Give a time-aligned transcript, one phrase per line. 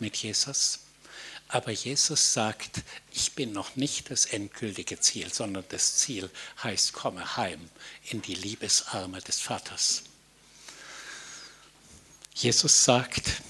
[0.00, 0.80] mit Jesus.
[1.48, 2.82] Aber Jesus sagt,
[3.12, 6.28] ich bin noch nicht das endgültige Ziel, sondern das Ziel
[6.62, 7.70] heißt, komme heim
[8.10, 10.02] in die Liebesarme des Vaters.
[12.34, 13.42] Jesus sagt,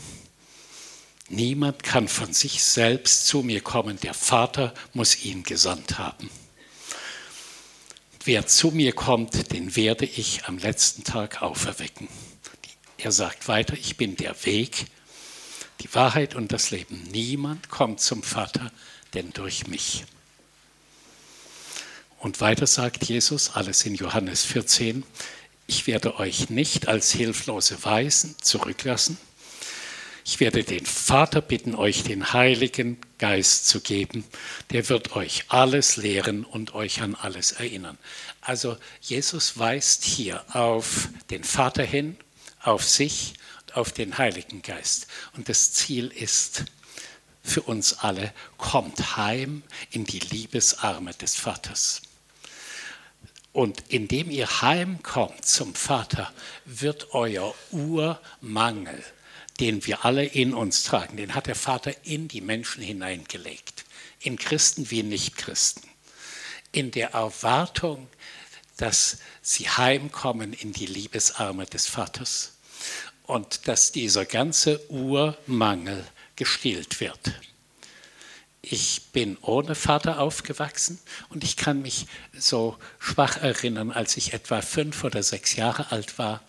[1.29, 6.31] niemand kann von sich selbst zu mir kommen, der Vater muss ihn gesandt haben.
[8.24, 12.08] Wer zu mir kommt, den werde ich am letzten Tag auferwecken.
[12.99, 14.87] Er sagt weiter, ich bin der Weg,
[15.81, 17.02] die Wahrheit und das Leben.
[17.11, 18.73] Niemand kommt zum Vater,
[19.15, 20.05] denn durch mich.
[22.19, 25.05] Und weiter sagt Jesus, alles in Johannes 14,
[25.66, 29.19] ich werde euch nicht als hilflose Weisen zurücklassen.
[30.25, 34.24] Ich werde den Vater bitten, euch den Heiligen Geist zu geben.
[34.73, 37.97] Der wird euch alles lehren und euch an alles erinnern.
[38.41, 42.16] Also Jesus weist hier auf den Vater hin,
[42.61, 43.35] auf sich
[43.77, 45.07] auf den Heiligen Geist.
[45.37, 46.65] Und das Ziel ist
[47.43, 52.02] für uns alle, kommt heim in die Liebesarme des Vaters.
[53.52, 56.32] Und indem ihr heimkommt zum Vater,
[56.65, 59.02] wird euer Urmangel,
[59.60, 63.85] den wir alle in uns tragen, den hat der Vater in die Menschen hineingelegt,
[64.20, 65.88] in Christen wie Nichtchristen,
[66.72, 68.08] in der Erwartung,
[68.77, 72.55] dass sie heimkommen in die Liebesarme des Vaters
[73.27, 76.05] und dass dieser ganze Urmangel
[76.36, 77.32] gestillt wird.
[78.62, 84.60] Ich bin ohne Vater aufgewachsen und ich kann mich so schwach erinnern, als ich etwa
[84.60, 86.42] fünf oder sechs Jahre alt war,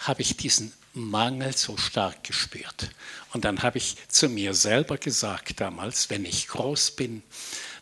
[0.00, 2.90] habe ich diesen Mangel so stark gespürt.
[3.32, 7.22] Und dann habe ich zu mir selber gesagt damals, wenn ich groß bin,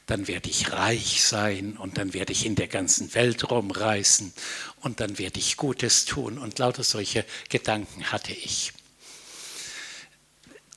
[0.09, 4.33] dann werde ich reich sein und dann werde ich in der ganzen Welt rumreisen
[4.81, 6.39] und dann werde ich Gutes tun.
[6.39, 8.73] Und lauter solche Gedanken hatte ich.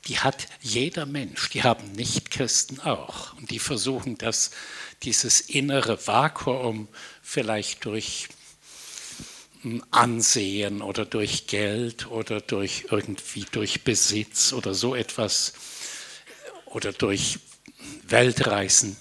[0.07, 3.33] Die hat jeder Mensch, die haben Nichtchristen auch.
[3.37, 4.51] Und die versuchen das,
[5.03, 6.89] dieses innere Vakuum
[7.21, 8.27] vielleicht durch
[9.91, 15.53] Ansehen oder durch Geld oder durch irgendwie durch Besitz oder so etwas
[16.65, 17.39] oder durch
[18.03, 18.97] Weltreisen,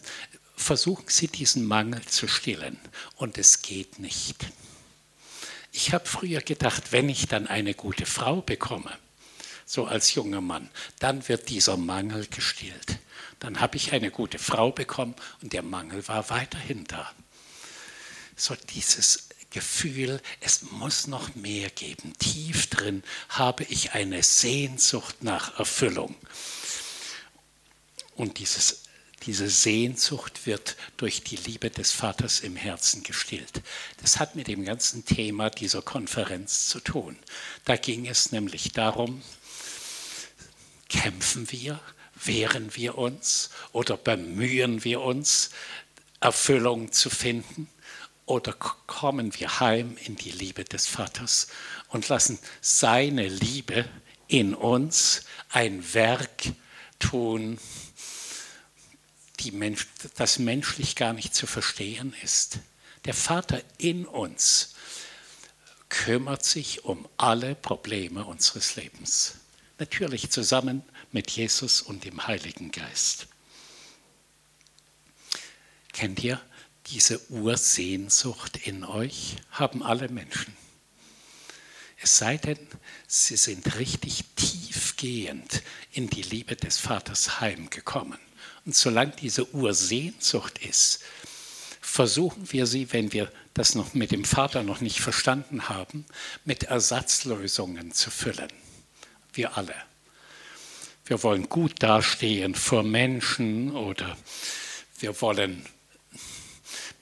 [0.57, 2.79] versuchen Sie diesen Mangel zu stillen.
[3.17, 4.47] Und es geht nicht.
[5.73, 8.97] Ich habe früher gedacht, wenn ich dann eine gute Frau bekomme,
[9.65, 12.99] so als junger Mann, dann wird dieser Mangel gestillt.
[13.39, 17.11] Dann habe ich eine gute Frau bekommen und der Mangel war weiterhin da.
[18.37, 22.15] So dieses Gefühl, es muss noch mehr geben.
[22.19, 26.15] Tief drin habe ich eine Sehnsucht nach Erfüllung.
[28.21, 28.83] Und dieses
[29.23, 33.63] diese Sehnsucht wird durch die Liebe des Vaters im Herzen gestillt.
[34.01, 37.19] Das hat mit dem ganzen Thema dieser Konferenz zu tun.
[37.67, 39.23] Da ging es nämlich darum,
[40.89, 41.81] kämpfen wir,
[42.25, 45.51] wehren wir uns oder bemühen wir uns,
[46.21, 47.69] Erfüllung zu finden?
[48.25, 51.49] Oder kommen wir heim in die Liebe des Vaters
[51.89, 53.87] und lassen seine Liebe
[54.29, 56.53] in uns ein Werk
[57.01, 57.59] tun,
[59.51, 59.87] Mensch,
[60.17, 62.59] das menschlich gar nicht zu verstehen ist.
[63.07, 64.75] Der Vater in uns
[65.89, 69.35] kümmert sich um alle Probleme unseres Lebens.
[69.79, 73.27] Natürlich zusammen mit Jesus und dem Heiligen Geist.
[75.93, 76.41] Kennt ihr
[76.87, 79.37] diese Ursehnsucht in euch?
[79.51, 80.55] Haben alle Menschen.
[82.03, 82.59] Es sei denn,
[83.07, 85.63] sie sind richtig tiefgehend
[85.93, 88.19] in die Liebe des Vaters heimgekommen.
[88.67, 91.01] Und solange diese Ursehnsucht ist,
[91.81, 96.07] versuchen wir sie, wenn wir das noch mit dem Vater noch nicht verstanden haben,
[96.45, 98.53] mit Ersatzlösungen zu füllen.
[99.33, 99.75] Wir alle.
[101.05, 104.17] Wir wollen gut dastehen vor Menschen oder
[105.01, 105.67] wir wollen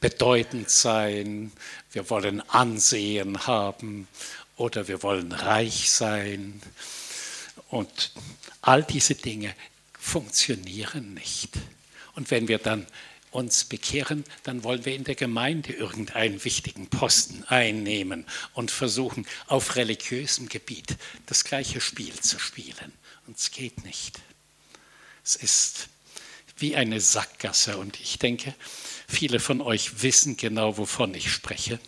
[0.00, 1.52] bedeutend sein,
[1.92, 4.08] wir wollen Ansehen haben
[4.56, 6.62] oder wir wollen reich sein.
[7.68, 8.12] Und
[8.62, 9.54] all diese Dinge
[10.08, 11.50] funktionieren nicht.
[12.14, 12.86] Und wenn wir dann
[13.30, 18.24] uns bekehren, dann wollen wir in der Gemeinde irgendeinen wichtigen Posten einnehmen
[18.54, 20.96] und versuchen, auf religiösem Gebiet
[21.26, 22.92] das gleiche Spiel zu spielen.
[23.26, 24.18] Und es geht nicht.
[25.22, 25.88] Es ist
[26.56, 28.54] wie eine Sackgasse und ich denke,
[29.06, 31.78] viele von euch wissen genau, wovon ich spreche.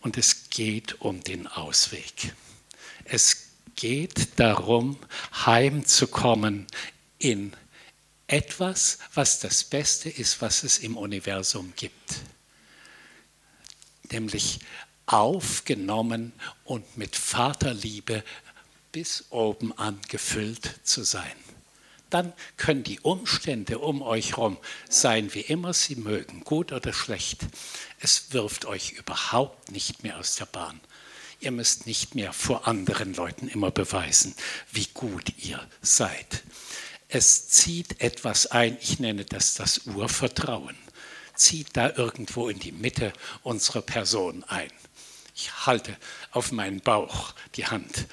[0.00, 2.34] Und es geht um den Ausweg.
[3.04, 4.98] Es geht darum,
[5.46, 6.66] heimzukommen
[7.18, 7.52] in
[8.26, 12.16] etwas, was das Beste ist, was es im Universum gibt.
[14.10, 14.60] Nämlich
[15.06, 16.32] aufgenommen
[16.64, 18.22] und mit Vaterliebe
[18.92, 21.32] bis oben an gefüllt zu sein.
[22.10, 24.56] Dann können die Umstände um euch herum
[24.88, 27.42] sein, wie immer sie mögen, gut oder schlecht.
[28.00, 30.80] Es wirft euch überhaupt nicht mehr aus der Bahn.
[31.40, 34.34] Ihr müsst nicht mehr vor anderen Leuten immer beweisen,
[34.72, 36.42] wie gut ihr seid.
[37.08, 40.76] Es zieht etwas ein, ich nenne das das Urvertrauen,
[41.34, 44.70] zieht da irgendwo in die Mitte unserer Person ein.
[45.34, 45.96] Ich halte
[46.32, 48.06] auf meinen Bauch die Hand,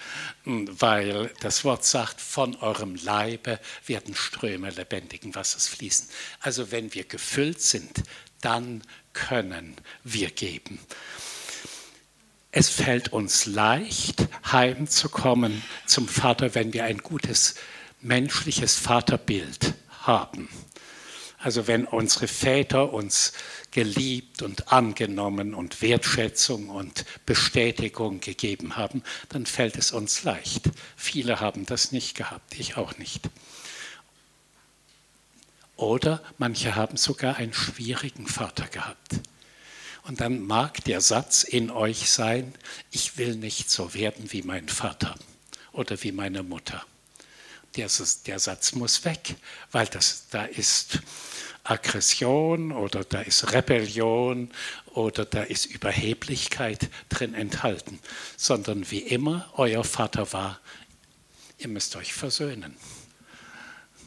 [0.45, 6.07] weil das Wort sagt, von eurem Leibe werden Ströme lebendigen Wassers fließen.
[6.39, 8.03] Also wenn wir gefüllt sind,
[8.41, 10.80] dann können wir geben.
[12.51, 17.56] Es fällt uns leicht, heimzukommen zum Vater, wenn wir ein gutes
[18.06, 19.74] menschliches Vaterbild
[20.04, 20.48] haben.
[21.40, 23.34] Also wenn unsere Väter uns
[23.72, 30.69] geliebt und angenommen und Wertschätzung und Bestätigung gegeben haben, dann fällt es uns leicht.
[30.96, 33.30] Viele haben das nicht gehabt, ich auch nicht.
[35.75, 39.19] Oder manche haben sogar einen schwierigen Vater gehabt.
[40.04, 42.54] Und dann mag der Satz in euch sein,
[42.92, 45.16] ich will nicht so werden wie mein Vater
[45.74, 46.86] oder wie meine Mutter.
[47.75, 47.89] Der,
[48.25, 49.36] der Satz muss weg,
[49.72, 51.00] weil das, da ist
[51.66, 54.51] Aggression oder da ist Rebellion
[54.94, 58.00] oder da ist Überheblichkeit drin enthalten,
[58.38, 60.60] sondern wie immer euer Vater war,
[61.57, 62.77] ihr müsst euch versöhnen,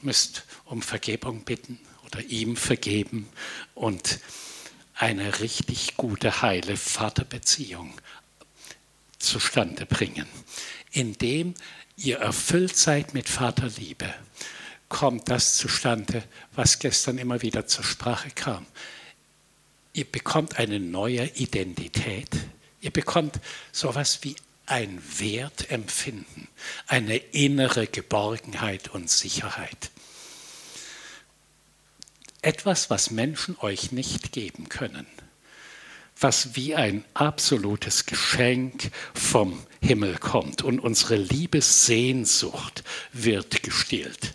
[0.03, 3.29] müsst um Vergebung bitten oder ihm vergeben
[3.75, 4.21] und
[4.95, 7.93] eine richtig gute, heile Vaterbeziehung
[9.19, 10.27] zustande bringen,
[10.93, 11.55] indem
[11.99, 14.13] ihr erfüllt seid mit Vaterliebe,
[14.89, 16.23] kommt das zustande,
[16.55, 18.65] was gestern immer wieder zur Sprache kam.
[19.93, 22.31] Ihr bekommt eine neue Identität.
[22.81, 23.41] Ihr bekommt
[23.73, 24.37] sowas wie
[24.67, 26.47] ein Wertempfinden,
[26.87, 29.91] eine innere Geborgenheit und Sicherheit.
[32.43, 35.07] Etwas, was Menschen euch nicht geben können,
[36.21, 42.83] was wie ein absolutes Geschenk vom Himmel kommt und unsere Liebessehnsucht
[43.13, 44.35] wird gestillt.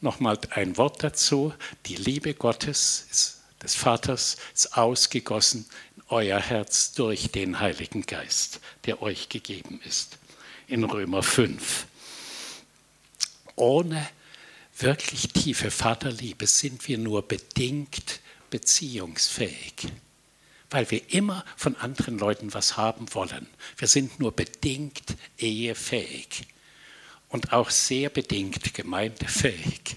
[0.00, 1.54] Nochmal ein Wort dazu.
[1.86, 9.00] Die Liebe Gottes, des Vaters, ist ausgegossen in euer Herz durch den Heiligen Geist, der
[9.00, 10.18] euch gegeben ist.
[10.66, 11.86] In Römer 5.
[13.56, 14.06] Ohne
[14.76, 18.20] wirklich tiefe Vaterliebe sind wir nur bedingt
[18.50, 19.88] beziehungsfähig,
[20.74, 23.46] weil wir immer von anderen Leuten was haben wollen.
[23.76, 26.48] Wir sind nur bedingt ehefähig
[27.28, 29.96] und auch sehr bedingt gemeindefähig,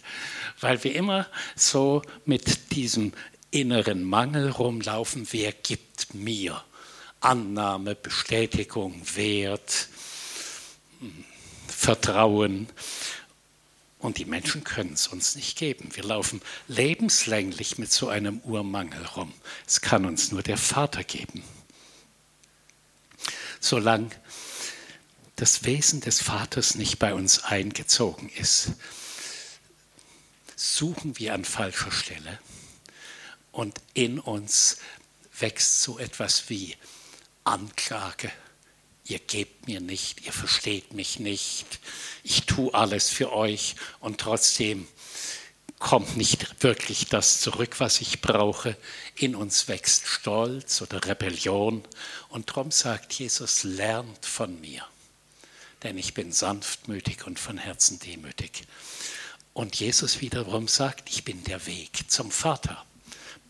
[0.59, 1.25] weil wir immer
[1.56, 3.13] so mit diesem
[3.50, 6.63] inneren Mangel rumlaufen, wer gibt mir
[7.21, 9.88] Annahme, Bestätigung, Wert,
[11.00, 11.24] hm,
[11.68, 12.68] Vertrauen.
[14.00, 15.90] Und die Menschen können es uns nicht geben.
[15.96, 19.34] Wir laufen lebenslänglich mit so einem Urmangel rum.
[19.66, 21.44] Es kann uns nur der Vater geben.
[23.60, 24.10] Solange
[25.36, 28.72] das Wesen des Vaters nicht bei uns eingezogen ist,
[30.56, 32.40] suchen wir an falscher Stelle
[33.52, 34.78] und in uns
[35.40, 36.76] wächst so etwas wie
[37.44, 38.32] Anklage,
[39.07, 41.80] ihr gebt mir nicht, ihr versteht mich nicht,
[42.24, 44.88] ich tue alles für euch und trotzdem
[45.80, 48.75] kommt nicht wirklich das zurück, was ich brauche.
[49.15, 51.84] In uns wächst Stolz oder Rebellion
[52.29, 54.84] und darum sagt Jesus, lernt von mir,
[55.84, 58.63] denn ich bin sanftmütig und von Herzen demütig.
[59.53, 62.86] Und Jesus wiederum sagt, ich bin der Weg zum Vater.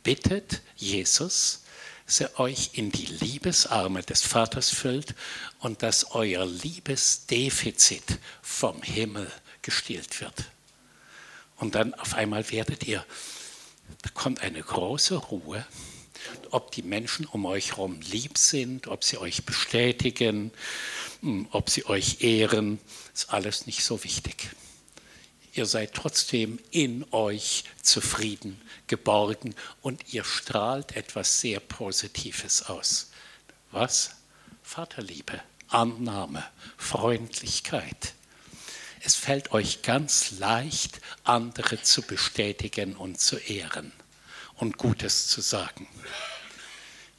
[0.03, 1.63] Bittet Jesus,
[2.08, 5.14] dass er euch in die Liebesarme des Vaters füllt
[5.60, 9.30] und dass euer Liebesdefizit vom Himmel
[9.62, 10.46] gestillt wird.
[11.58, 13.06] Und dann auf einmal werdet ihr,
[14.04, 15.66] da kommt eine große Ruhe.
[16.52, 20.52] Ob die Menschen um euch herum lieb sind, ob sie euch bestätigen,
[21.22, 22.80] hm, ob sie euch ehren,
[23.14, 24.50] ist alles nicht so wichtig.
[25.58, 33.10] Ihr seid trotzdem in euch zufrieden geborgen und ihr strahlt etwas sehr Positives aus.
[33.72, 34.12] Was?
[34.62, 36.46] Vaterliebe, Annahme,
[36.78, 38.14] Freundlichkeit.
[39.02, 43.92] Es fällt euch ganz leicht, andere zu bestätigen und zu ehren
[44.58, 45.88] und Gutes zu sagen.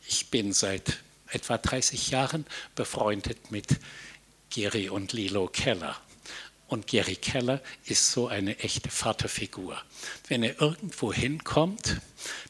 [0.06, 3.80] Ich bin seit etwa 30 Jahren befreundet mit
[4.50, 6.00] Geri und Lilo Keller.
[6.68, 9.82] Und Gary Keller ist so eine echte Vaterfigur.
[10.28, 12.02] Wenn er irgendwo hinkommt,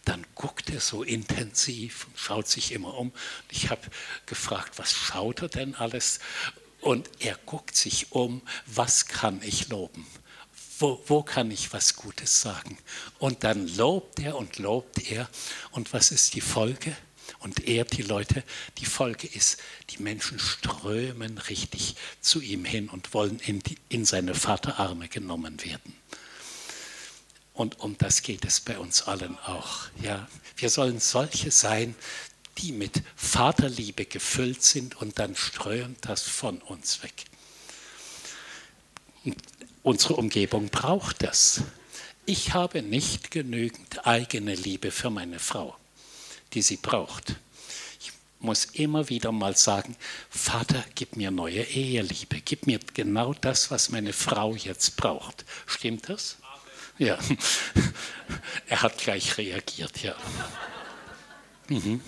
[0.04, 3.12] dann guckt er so intensiv und schaut sich immer um.
[3.48, 3.82] Ich habe
[4.26, 6.18] gefragt, was schaut er denn alles?
[6.80, 10.04] Und er guckt sich um, was kann ich loben?
[10.80, 12.76] Wo, wo kann ich was Gutes sagen?
[13.20, 15.28] Und dann lobt er und lobt er.
[15.70, 16.96] Und was ist die Folge?
[17.40, 18.42] Und ehrt die Leute.
[18.78, 19.58] Die Folge ist,
[19.90, 25.64] die Menschen strömen richtig zu ihm hin und wollen in, die, in seine Vaterarme genommen
[25.64, 25.94] werden.
[27.54, 29.88] Und um das geht es bei uns allen auch.
[30.02, 31.94] Ja, wir sollen solche sein,
[32.58, 37.24] die mit Vaterliebe gefüllt sind und dann strömt das von uns weg.
[39.82, 41.62] Unsere Umgebung braucht das.
[42.26, 45.76] Ich habe nicht genügend eigene Liebe für meine Frau,
[46.54, 47.36] die sie braucht.
[48.00, 49.96] Ich muss immer wieder mal sagen,
[50.30, 55.44] Vater, gib mir neue Eheliebe, gib mir genau das, was meine Frau jetzt braucht.
[55.66, 56.36] Stimmt das?
[56.98, 57.18] Ja,
[58.66, 60.14] er hat gleich reagiert, ja.
[61.68, 62.00] Mhm.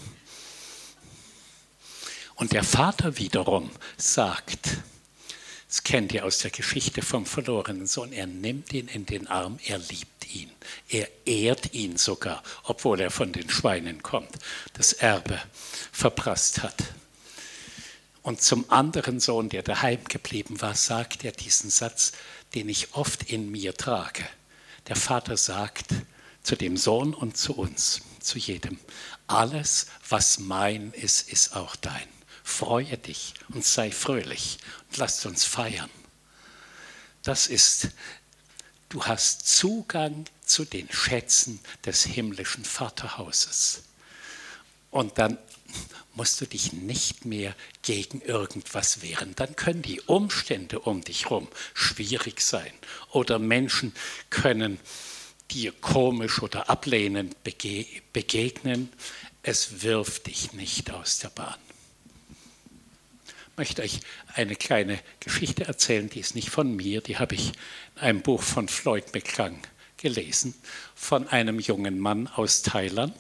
[2.35, 4.79] Und der Vater wiederum sagt,
[5.71, 9.61] das kennt ihr aus der Geschichte vom verlorenen Sohn, er nimmt ihn in den Arm,
[9.65, 10.51] er liebt ihn,
[10.89, 14.33] er ehrt ihn sogar, obwohl er von den Schweinen kommt,
[14.73, 15.41] das Erbe
[15.93, 16.75] verprasst hat.
[18.23, 22.15] Und zum anderen Sohn, der daheim geblieben war, sagt er diesen Satz,
[22.57, 24.27] den ich oft in mir trage.
[24.89, 25.95] Der Vater sagt
[26.43, 28.77] zu dem Sohn und zu uns, zu jedem,
[29.29, 32.20] alles, was mein ist, ist auch dein
[32.51, 35.91] freue dich und sei fröhlich und lasst uns feiern.
[37.23, 37.89] Das ist,
[38.89, 43.83] du hast Zugang zu den Schätzen des himmlischen Vaterhauses.
[44.91, 45.39] Und dann
[46.15, 49.35] musst du dich nicht mehr gegen irgendwas wehren.
[49.37, 52.73] Dann können die Umstände um dich herum schwierig sein
[53.11, 53.95] oder Menschen
[54.31, 54.81] können
[55.53, 58.93] dir komisch oder ablehnend begegnen.
[59.43, 61.59] Es wirft dich nicht aus der Bahn
[63.57, 64.01] möchte euch
[64.35, 67.53] eine kleine Geschichte erzählen, die ist nicht von mir, die habe ich
[67.97, 69.59] in einem Buch von Floyd McClung
[69.97, 70.55] gelesen,
[70.95, 73.15] von einem jungen Mann aus Thailand,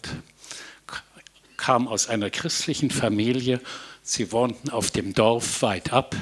[1.56, 3.60] kam aus einer christlichen Familie,
[4.02, 6.16] sie wohnten auf dem Dorf weit ab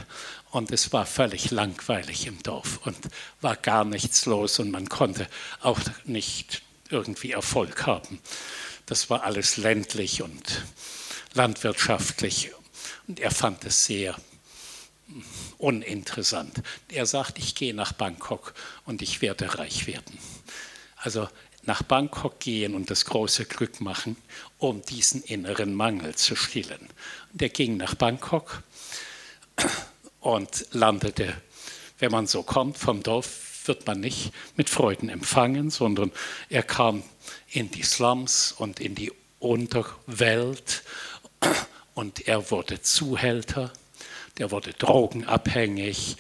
[0.51, 2.99] und es war völlig langweilig im Dorf und
[3.41, 5.29] war gar nichts los und man konnte
[5.61, 8.21] auch nicht irgendwie Erfolg haben.
[8.87, 10.65] Das war alles ländlich und
[11.35, 12.51] landwirtschaftlich
[13.09, 14.15] und er fand es sehr
[15.57, 16.63] uninteressant.
[16.89, 20.19] Er sagt, ich gehe nach Bangkok und ich werde reich werden.
[20.97, 21.29] Also
[21.63, 24.17] nach Bangkok gehen und das große Glück machen,
[24.59, 26.89] um diesen inneren Mangel zu stillen.
[27.33, 28.63] Und er ging nach Bangkok
[30.21, 31.41] und landete,
[31.99, 36.11] wenn man so kommt vom Dorf, wird man nicht mit Freuden empfangen, sondern
[36.49, 37.03] er kam
[37.51, 40.83] in die Slums und in die Unterwelt
[41.99, 43.73] und er wurde Zuhälter,
[44.39, 46.17] der wurde drogenabhängig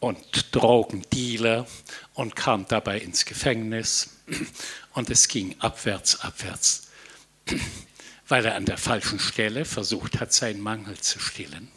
[0.00, 1.66] und Drogendealer
[2.12, 4.18] und kam dabei ins Gefängnis
[4.92, 6.88] und es ging abwärts, abwärts,
[8.28, 11.72] weil er an der falschen Stelle versucht hat, seinen Mangel zu stillen.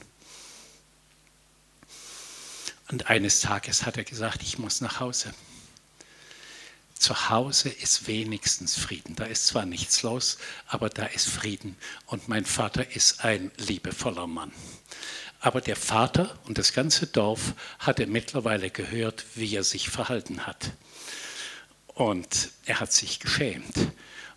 [2.92, 5.34] Und eines Tages hat er gesagt, ich muss nach Hause
[7.02, 9.16] zu Hause ist wenigstens Frieden.
[9.16, 11.76] Da ist zwar nichts los, aber da ist Frieden.
[12.06, 14.52] Und mein Vater ist ein liebevoller Mann.
[15.40, 20.72] Aber der Vater und das ganze Dorf hatte mittlerweile gehört, wie er sich verhalten hat.
[21.88, 23.76] Und er hat sich geschämt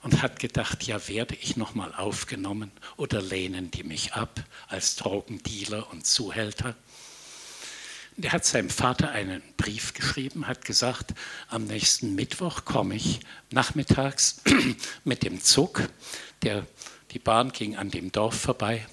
[0.03, 5.91] und hat gedacht, ja, werde ich nochmal aufgenommen oder lehnen die mich ab als Drogendealer
[5.91, 6.75] und Zuhälter?
[8.17, 11.15] Er hat seinem Vater einen Brief geschrieben, hat gesagt,
[11.49, 13.19] am nächsten Mittwoch komme ich
[13.51, 14.41] nachmittags
[15.05, 15.83] mit dem Zug.
[16.43, 16.65] Der,
[17.11, 18.87] die Bahn ging an dem Dorf vorbei.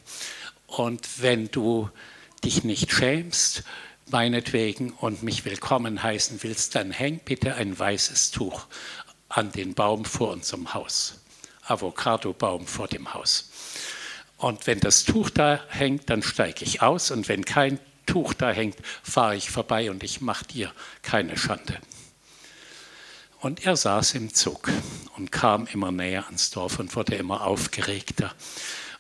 [0.66, 1.90] Und wenn du
[2.44, 3.64] dich nicht schämst,
[4.08, 8.66] meinetwegen, und mich willkommen heißen willst, dann häng bitte ein weißes Tuch
[9.30, 11.20] an den Baum vor unserem Haus.
[11.68, 13.52] Avocado-Baum vor dem Haus.
[14.38, 17.12] Und wenn das Tuch da hängt, dann steige ich aus.
[17.12, 17.80] Und wenn kein
[18.12, 21.80] Tuch da hängt, fahre ich vorbei und ich mache dir keine Schande.
[23.40, 24.70] Und er saß im Zug
[25.16, 28.36] und kam immer näher ans Dorf und wurde immer aufgeregter.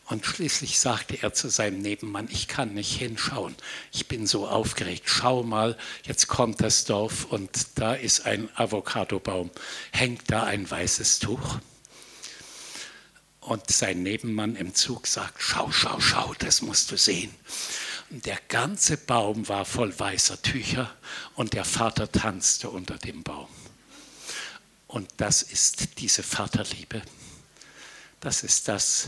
[0.06, 3.54] Und schließlich sagte er zu seinem Nebenmann, ich kann nicht hinschauen,
[3.92, 9.52] ich bin so aufgeregt, schau mal, jetzt kommt das Dorf und da ist ein Avocadobaum,
[9.92, 11.60] hängt da ein weißes Tuch?
[13.42, 17.34] Und sein Nebenmann im Zug sagt, schau, schau, schau, das musst du sehen.
[18.14, 20.94] Der ganze Baum war voll weißer Tücher
[21.36, 23.48] und der Vater tanzte unter dem Baum.
[24.88, 27.02] Und das ist diese Vaterliebe.
[28.20, 29.08] Das ist das,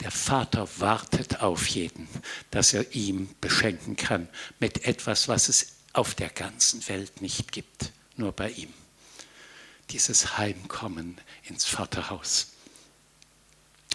[0.00, 2.06] Der Vater wartet auf jeden,
[2.50, 4.28] dass er ihm beschenken kann
[4.60, 8.74] mit etwas, was es auf der ganzen Welt nicht gibt, nur bei ihm.
[9.88, 12.48] Dieses Heimkommen ins Vaterhaus.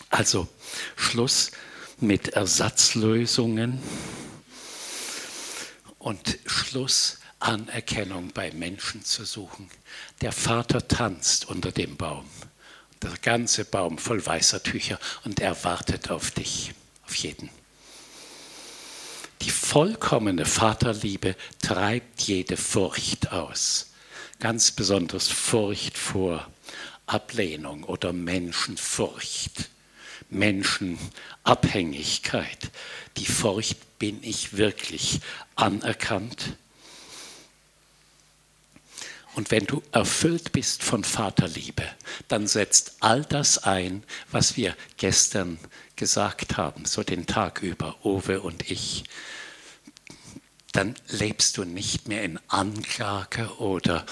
[0.09, 0.47] Also
[0.95, 1.51] Schluss
[2.01, 3.81] mit Ersatzlösungen
[5.99, 9.69] und Schluss Anerkennung bei Menschen zu suchen.
[10.21, 12.25] Der Vater tanzt unter dem Baum,
[13.01, 16.73] der ganze Baum voll weißer Tücher und er wartet auf dich,
[17.05, 17.49] auf jeden.
[19.41, 23.91] Die vollkommene Vaterliebe treibt jede Furcht aus,
[24.39, 26.47] ganz besonders Furcht vor
[27.07, 29.70] Ablehnung oder Menschenfurcht.
[30.31, 32.71] Menschenabhängigkeit.
[33.17, 35.21] Die Furcht, bin ich wirklich
[35.55, 36.57] anerkannt?
[39.35, 41.87] Und wenn du erfüllt bist von Vaterliebe,
[42.27, 45.59] dann setzt all das ein, was wir gestern
[45.95, 49.03] gesagt haben, so den Tag über, Owe und ich.
[50.71, 54.07] Dann lebst du nicht mehr in Anklage oder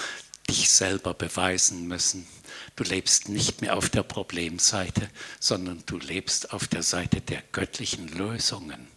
[0.48, 2.28] dich selber beweisen müssen.
[2.76, 8.08] Du lebst nicht mehr auf der Problemseite, sondern du lebst auf der Seite der göttlichen
[8.08, 8.88] Lösungen.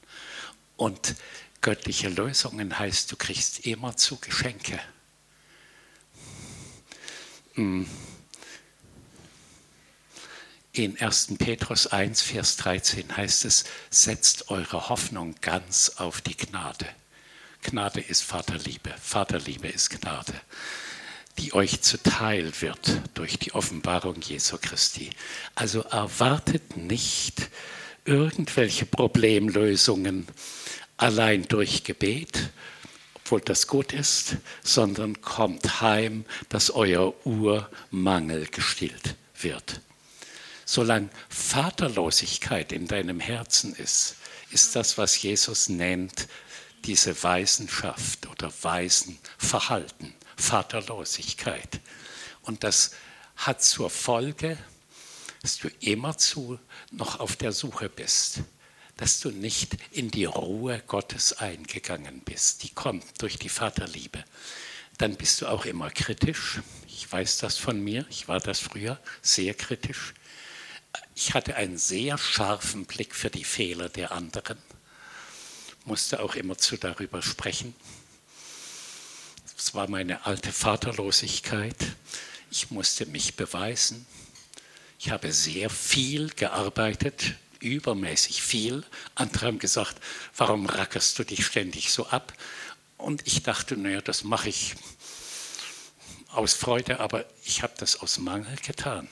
[0.77, 1.15] Und
[1.62, 4.79] göttliche Lösungen heißt, du kriegst immer zu Geschenke.
[7.53, 7.88] Hm.
[10.72, 11.36] In 1.
[11.38, 16.88] Petrus 1, Vers 13 heißt es, setzt eure Hoffnung ganz auf die Gnade.
[17.62, 20.34] Gnade ist Vaterliebe, Vaterliebe ist Gnade
[21.39, 25.09] die euch zuteil wird durch die Offenbarung Jesu Christi.
[25.55, 27.49] Also erwartet nicht
[28.05, 30.27] irgendwelche Problemlösungen
[30.97, 32.49] allein durch Gebet,
[33.15, 39.81] obwohl das gut ist, sondern kommt heim, dass euer Urmangel gestillt wird.
[40.65, 44.15] Solange Vaterlosigkeit in deinem Herzen ist,
[44.51, 46.27] ist das, was Jesus nennt,
[46.85, 50.13] diese Weisenschaft oder Weisenverhalten.
[50.37, 51.79] Vaterlosigkeit.
[52.41, 52.91] Und das
[53.35, 54.57] hat zur Folge,
[55.41, 56.59] dass du immerzu
[56.91, 58.41] noch auf der Suche bist,
[58.98, 62.63] dass du nicht in die Ruhe Gottes eingegangen bist.
[62.63, 64.24] Die kommt durch die Vaterliebe.
[64.98, 66.59] Dann bist du auch immer kritisch.
[66.87, 70.13] Ich weiß das von mir, ich war das früher, sehr kritisch.
[71.15, 74.57] Ich hatte einen sehr scharfen Blick für die Fehler der anderen,
[75.85, 77.75] musste auch immerzu darüber sprechen.
[79.57, 81.75] Es war meine alte Vaterlosigkeit.
[82.51, 84.05] Ich musste mich beweisen.
[85.00, 88.83] Ich habe sehr viel gearbeitet, übermäßig viel.
[89.16, 89.98] Andere haben gesagt,
[90.37, 92.33] warum rackerst du dich ständig so ab?
[92.98, 94.75] Und ich dachte, naja, das mache ich
[96.29, 99.07] aus Freude, aber ich habe das aus Mangel getan,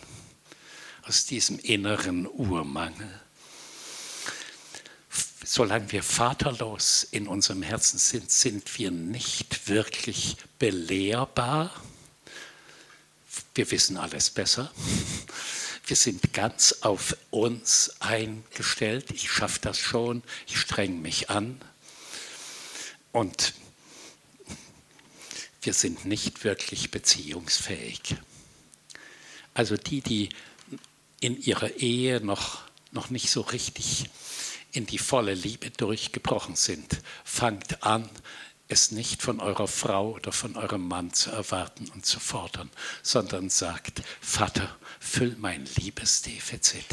[1.04, 3.22] aus diesem inneren Urmangel
[5.44, 11.72] solange wir vaterlos in unserem Herzen sind, sind wir nicht wirklich belehrbar.
[13.56, 14.72] Wir wissen alles besser.
[15.86, 19.12] Wir sind ganz auf uns eingestellt.
[19.12, 20.24] Ich schaffe das schon.
[20.48, 21.60] Ich strenge mich an.
[23.12, 23.54] Und
[25.64, 28.16] wir sind nicht wirklich beziehungsfähig.
[29.54, 30.30] Also die, die
[31.20, 34.10] in ihrer Ehe noch, noch nicht so richtig
[34.72, 38.10] in die volle Liebe durchgebrochen sind, fangt an,
[38.68, 42.70] es nicht von eurer Frau oder von eurem Mann zu erwarten und zu fordern,
[43.04, 46.86] sondern sagt, Vater, füll mein Liebesdefizit.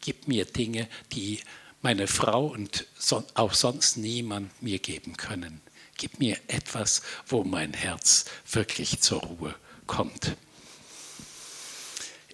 [0.00, 1.40] Gib mir Dinge, die
[1.80, 2.86] meine Frau und
[3.34, 5.60] auch sonst niemand mir geben können.
[5.96, 9.54] Gib mir etwas, wo mein Herz wirklich zur Ruhe
[9.86, 10.36] kommt.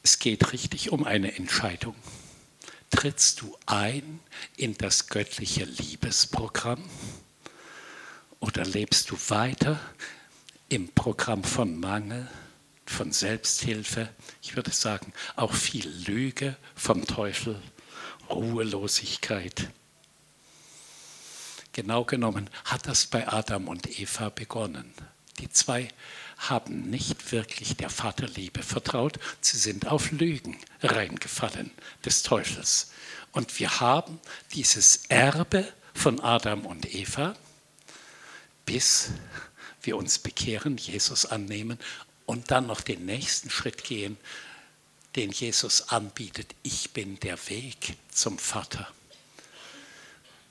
[0.03, 1.95] Es geht richtig um eine Entscheidung
[2.99, 4.19] trittst du ein
[4.57, 6.83] in das göttliche Liebesprogramm
[8.41, 9.79] oder lebst du weiter
[10.69, 12.29] im Programm von Mangel,
[12.87, 14.09] von Selbsthilfe,
[14.43, 17.63] ich würde sagen auch viel Lüge vom Teufel,
[18.31, 19.71] Ruhelosigkeit.
[21.75, 24.93] Genau genommen hat das bei Adam und Eva begonnen.
[25.39, 25.87] Die zwei
[26.39, 29.19] haben nicht wirklich der Vaterliebe vertraut.
[29.41, 31.71] Sie sind auf Lügen reingefallen
[32.05, 32.93] des Teufels.
[33.33, 34.21] Und wir haben
[34.53, 37.35] dieses Erbe von Adam und Eva,
[38.65, 39.11] bis
[39.83, 41.79] wir uns bekehren, Jesus annehmen
[42.27, 44.17] und dann noch den nächsten Schritt gehen,
[45.17, 46.55] den Jesus anbietet.
[46.63, 48.89] Ich bin der Weg zum Vater.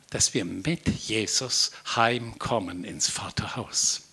[0.09, 4.06] Dass wir mit Jesus heimkommen ins Vaterhaus.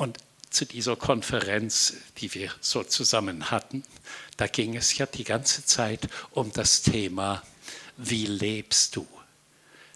[0.00, 0.16] Und
[0.48, 3.82] zu dieser Konferenz, die wir so zusammen hatten,
[4.38, 7.42] da ging es ja die ganze Zeit um das Thema,
[7.98, 9.06] wie lebst du?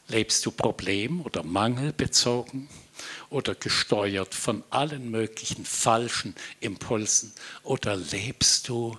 [0.09, 2.69] Lebst du problem- oder mangelbezogen
[3.31, 8.99] oder gesteuert von allen möglichen falschen Impulsen oder lebst du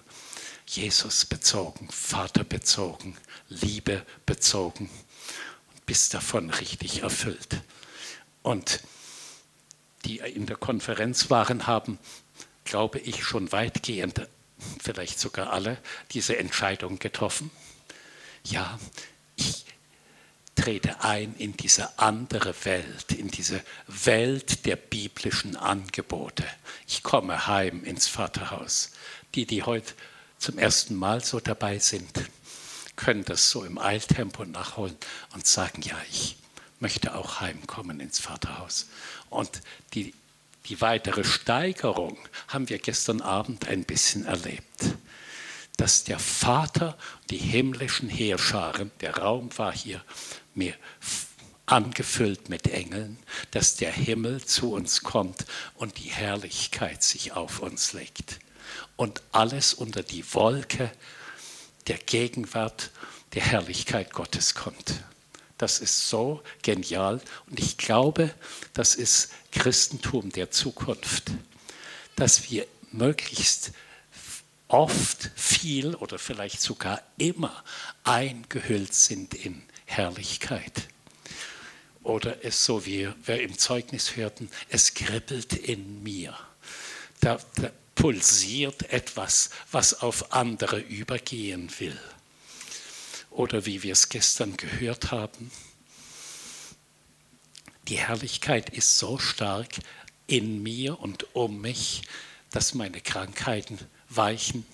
[0.65, 3.15] Jesus bezogen, Vater bezogen,
[3.47, 4.89] Liebe bezogen
[5.71, 7.61] und bist davon richtig erfüllt?
[8.41, 8.79] Und
[10.05, 11.99] die in der Konferenz waren, haben,
[12.63, 14.27] glaube ich, schon weitgehend,
[14.81, 15.77] vielleicht sogar alle,
[16.11, 17.51] diese Entscheidung getroffen.
[18.43, 18.79] Ja,
[19.35, 19.65] ich
[20.55, 26.45] trete ein in diese andere Welt, in diese Welt der biblischen Angebote.
[26.87, 28.91] Ich komme heim ins Vaterhaus.
[29.33, 29.93] Die, die heute
[30.37, 32.07] zum ersten Mal so dabei sind,
[32.95, 34.95] können das so im Eiltempo nachholen
[35.33, 36.37] und sagen, ja, ich
[36.79, 38.87] möchte auch heimkommen ins Vaterhaus.
[39.29, 39.61] Und
[39.93, 40.13] die,
[40.65, 44.95] die weitere Steigerung haben wir gestern Abend ein bisschen erlebt.
[45.77, 46.97] Dass der Vater,
[47.29, 50.03] die himmlischen Heerscharen, der Raum war hier
[50.53, 50.73] mir
[51.65, 53.17] angefüllt mit Engeln,
[53.51, 58.39] dass der Himmel zu uns kommt und die Herrlichkeit sich auf uns legt.
[58.95, 60.91] Und alles unter die Wolke
[61.87, 62.91] der Gegenwart
[63.33, 65.03] der Herrlichkeit Gottes kommt.
[65.57, 68.33] Das ist so genial und ich glaube,
[68.73, 71.31] das ist Christentum der Zukunft,
[72.17, 73.71] dass wir möglichst
[74.67, 77.63] oft viel oder vielleicht sogar immer
[78.03, 80.89] eingehüllt sind in Herrlichkeit.
[82.03, 86.37] Oder es so wie wir im Zeugnis hörten, es kribbelt in mir.
[87.21, 91.99] Da, da pulsiert etwas, was auf andere übergehen will
[93.35, 95.51] oder wie wir es gestern gehört haben.
[97.87, 99.69] Die Herrlichkeit ist so stark
[100.25, 102.03] in mir und um mich,
[102.51, 103.77] dass meine Krankheiten
[104.09, 104.65] weichen.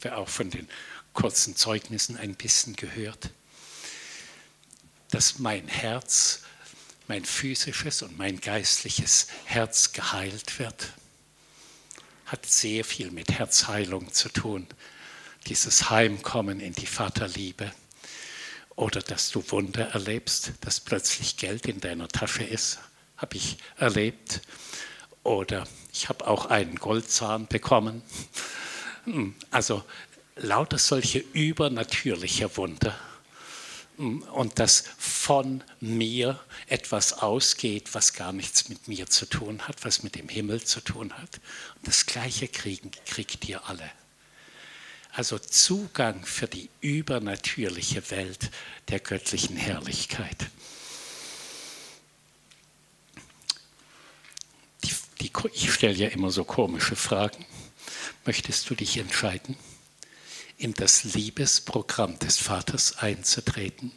[0.00, 0.68] Wir auch von den
[1.12, 3.30] kurzen Zeugnissen ein bisschen gehört.
[5.10, 6.42] Dass mein Herz,
[7.06, 10.92] mein physisches und mein geistliches Herz geheilt wird.
[12.26, 14.66] Hat sehr viel mit Herzheilung zu tun.
[15.46, 17.72] Dieses Heimkommen in die Vaterliebe
[18.76, 22.78] oder dass du Wunder erlebst, dass plötzlich Geld in deiner Tasche ist,
[23.16, 24.40] habe ich erlebt.
[25.22, 28.02] Oder ich habe auch einen Goldzahn bekommen.
[29.04, 29.84] Hm, also
[30.36, 32.98] lauter solche übernatürliche Wunder.
[33.98, 39.84] Hm, und dass von mir etwas ausgeht, was gar nichts mit mir zu tun hat,
[39.84, 41.40] was mit dem Himmel zu tun hat.
[41.76, 43.88] Und das Gleiche kriegen, kriegt ihr alle
[45.12, 48.50] also Zugang für die übernatürliche Welt
[48.88, 50.48] der göttlichen Herrlichkeit.
[54.84, 57.44] Die, die, ich stelle ja immer so komische Fragen.
[58.24, 59.56] Möchtest du dich entscheiden,
[60.56, 63.92] in das Liebesprogramm des Vaters einzutreten,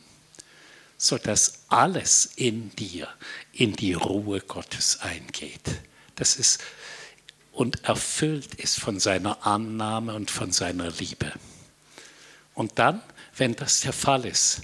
[0.98, 3.08] sodass alles in dir
[3.54, 5.80] in die Ruhe Gottes eingeht?
[6.16, 6.62] Das ist
[7.56, 11.32] und erfüllt ist von seiner Annahme und von seiner Liebe.
[12.54, 13.02] Und dann,
[13.36, 14.62] wenn das der Fall ist,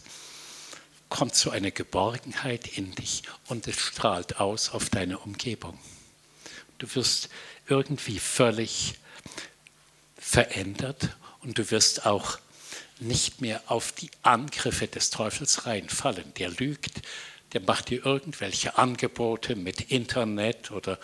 [1.09, 5.77] kommt so eine Geborgenheit in dich und es strahlt aus auf deine Umgebung.
[6.77, 7.29] Du wirst
[7.67, 8.95] irgendwie völlig
[10.17, 12.39] verändert und du wirst auch
[12.99, 16.33] nicht mehr auf die Angriffe des Teufels reinfallen.
[16.35, 17.01] Der lügt,
[17.53, 20.99] der macht dir irgendwelche Angebote mit Internet oder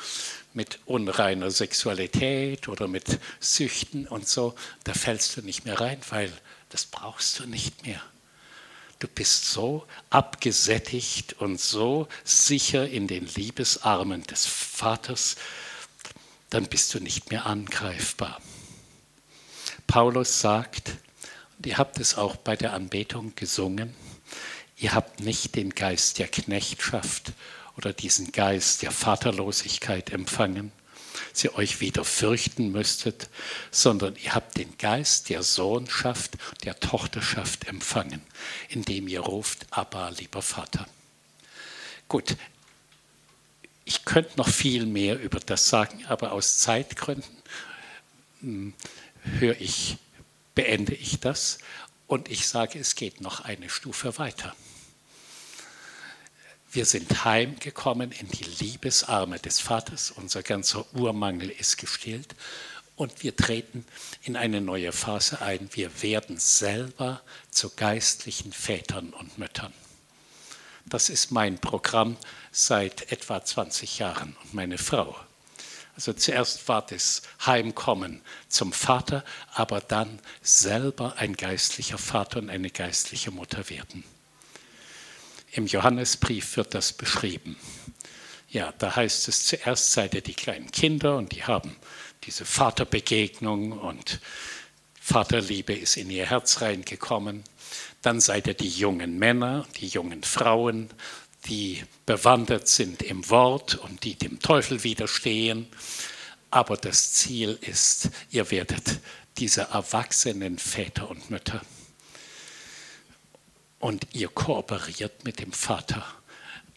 [0.58, 6.34] mit unreiner Sexualität oder mit Süchten und so, da fällst du nicht mehr rein, weil
[6.70, 8.02] das brauchst du nicht mehr.
[8.98, 15.36] Du bist so abgesättigt und so sicher in den Liebesarmen des Vaters,
[16.50, 18.42] dann bist du nicht mehr angreifbar.
[19.86, 20.90] Paulus sagt,
[21.60, 23.94] und ihr habt es auch bei der Anbetung gesungen,
[24.76, 27.34] ihr habt nicht den Geist der Knechtschaft
[27.78, 30.72] oder diesen Geist der Vaterlosigkeit empfangen,
[31.34, 33.30] sie euch wieder fürchten müsstet,
[33.72, 38.22] sondern ihr habt den Geist der Sohnschaft, der Tochterschaft empfangen,
[38.70, 40.88] indem ihr ruft, Abba, lieber Vater.
[42.08, 42.36] Gut,
[43.86, 47.38] ich könnte noch viel mehr über das sagen, aber aus Zeitgründen
[48.42, 48.74] hm,
[49.40, 49.98] höre ich,
[50.56, 51.60] beende ich das
[52.08, 54.56] und ich sage, es geht noch eine Stufe weiter.
[56.72, 60.12] Wir sind heimgekommen in die Liebesarme des Vaters.
[60.12, 62.36] Unser ganzer Urmangel ist gestillt.
[62.98, 63.86] Und wir treten
[64.24, 65.70] in eine neue Phase ein.
[65.74, 69.74] Wir werden selber zu geistlichen Vätern und Müttern.
[70.86, 72.18] Das ist mein Programm
[72.52, 75.16] seit etwa 20 Jahren und meine Frau.
[75.96, 82.70] Also zuerst war das Heimkommen zum Vater, aber dann selber ein geistlicher Vater und eine
[82.70, 84.04] geistliche Mutter werden.
[85.52, 87.56] Im Johannesbrief wird das beschrieben.
[88.50, 91.76] Ja, da heißt es zuerst seid ihr die kleinen Kinder und die haben
[92.24, 94.20] diese Vaterbegegnung und
[95.00, 97.44] Vaterliebe ist in ihr Herz reingekommen.
[98.02, 100.90] Dann seid ihr die jungen Männer, die jungen Frauen,
[101.46, 105.68] die bewandert sind im Wort und die dem Teufel widerstehen.
[106.52, 109.00] Aber das Ziel ist, ihr werdet
[109.38, 111.62] diese erwachsenen Väter und Mütter.
[113.80, 116.06] Und ihr kooperiert mit dem Vater.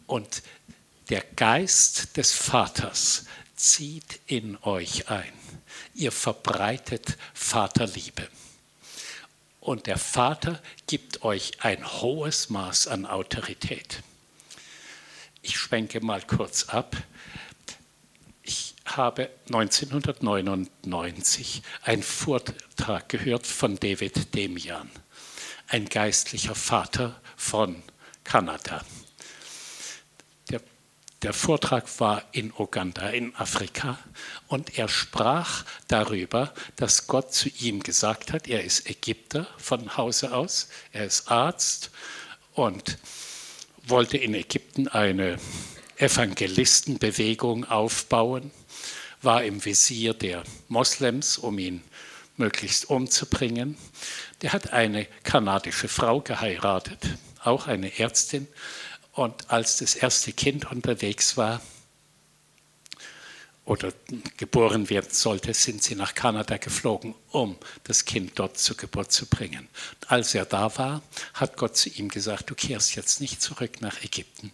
[0.05, 0.43] Und
[1.09, 5.33] der Geist des Vaters zieht in euch ein.
[5.93, 8.27] Ihr verbreitet Vaterliebe.
[9.59, 14.01] Und der Vater gibt euch ein hohes Maß an Autorität.
[15.43, 16.95] Ich schwenke mal kurz ab.
[18.41, 24.89] Ich habe 1999 einen Vortrag gehört von David Demian,
[25.71, 27.81] ein geistlicher Vater von
[28.25, 28.83] Kanada.
[30.49, 30.59] Der,
[31.21, 33.97] der Vortrag war in Uganda, in Afrika,
[34.47, 40.33] und er sprach darüber, dass Gott zu ihm gesagt hat, er ist Ägypter von Hause
[40.35, 41.91] aus, er ist Arzt
[42.51, 42.97] und
[43.83, 45.39] wollte in Ägypten eine
[45.95, 48.51] Evangelistenbewegung aufbauen,
[49.21, 51.81] war im Visier der Moslems, um ihn
[52.35, 53.77] möglichst umzubringen.
[54.41, 58.47] Der hat eine kanadische Frau geheiratet, auch eine Ärztin.
[59.13, 61.61] Und als das erste Kind unterwegs war,
[63.65, 63.93] oder
[64.37, 69.27] geboren werden sollte, sind sie nach Kanada geflogen, um das Kind dort zur Geburt zu
[69.27, 69.67] bringen.
[70.07, 71.01] Als er da war,
[71.35, 74.51] hat Gott zu ihm gesagt, du kehrst jetzt nicht zurück nach Ägypten,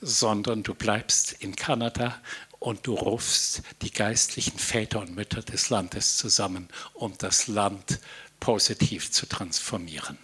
[0.00, 2.20] sondern du bleibst in Kanada
[2.58, 8.00] und du rufst die geistlichen Väter und Mütter des Landes zusammen, um das Land
[8.40, 10.18] positiv zu transformieren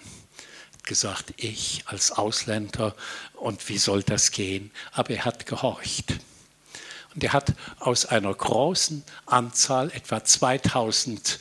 [0.85, 2.95] gesagt, ich als Ausländer
[3.35, 4.71] und wie soll das gehen?
[4.93, 6.15] Aber er hat gehorcht.
[7.15, 11.39] Und er hat aus einer großen Anzahl, etwa 2000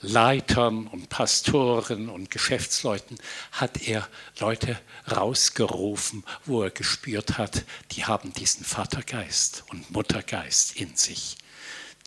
[0.00, 3.18] Leitern und Pastoren und Geschäftsleuten,
[3.50, 4.06] hat er
[4.38, 4.78] Leute
[5.10, 11.36] rausgerufen, wo er gespürt hat, die haben diesen Vatergeist und Muttergeist in sich.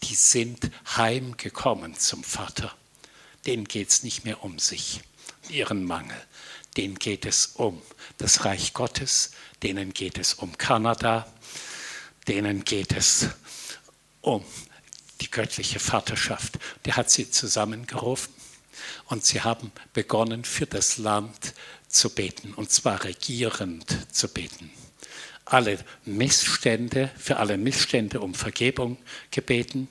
[0.04, 2.74] Die sind heimgekommen zum Vater.
[3.46, 5.02] Denen geht es nicht mehr um sich,
[5.50, 6.20] ihren Mangel.
[6.78, 7.82] Denen geht es um
[8.18, 9.32] das Reich Gottes,
[9.64, 11.28] denen geht es um Kanada,
[12.28, 13.30] denen geht es
[14.22, 14.46] um
[15.22, 16.60] die göttliche Vaterschaft.
[16.86, 18.34] Der hat sie zusammengerufen
[19.06, 21.54] und sie haben begonnen, für das Land
[21.88, 24.72] zu beten, und zwar regierend zu beten.
[25.46, 28.98] Alle Missstände, für alle Missstände um Vergebung
[29.32, 29.90] gebeten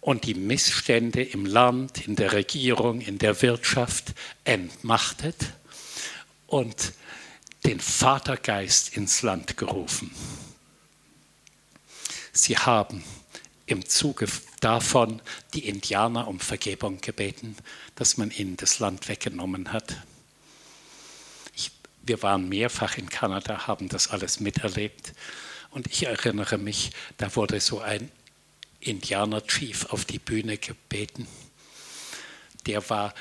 [0.00, 5.52] und die Missstände im Land, in der Regierung, in der Wirtschaft entmachtet
[6.46, 6.92] und
[7.64, 10.10] den Vatergeist ins Land gerufen.
[12.32, 13.02] Sie haben
[13.66, 14.26] im Zuge
[14.60, 15.20] davon
[15.54, 17.56] die Indianer um Vergebung gebeten,
[17.96, 19.96] dass man ihnen das Land weggenommen hat.
[21.54, 25.12] Ich, wir waren mehrfach in Kanada, haben das alles miterlebt.
[25.70, 28.10] Und ich erinnere mich, da wurde so ein
[28.80, 31.26] Indianer-Chief auf die Bühne gebeten.
[32.66, 33.14] Der war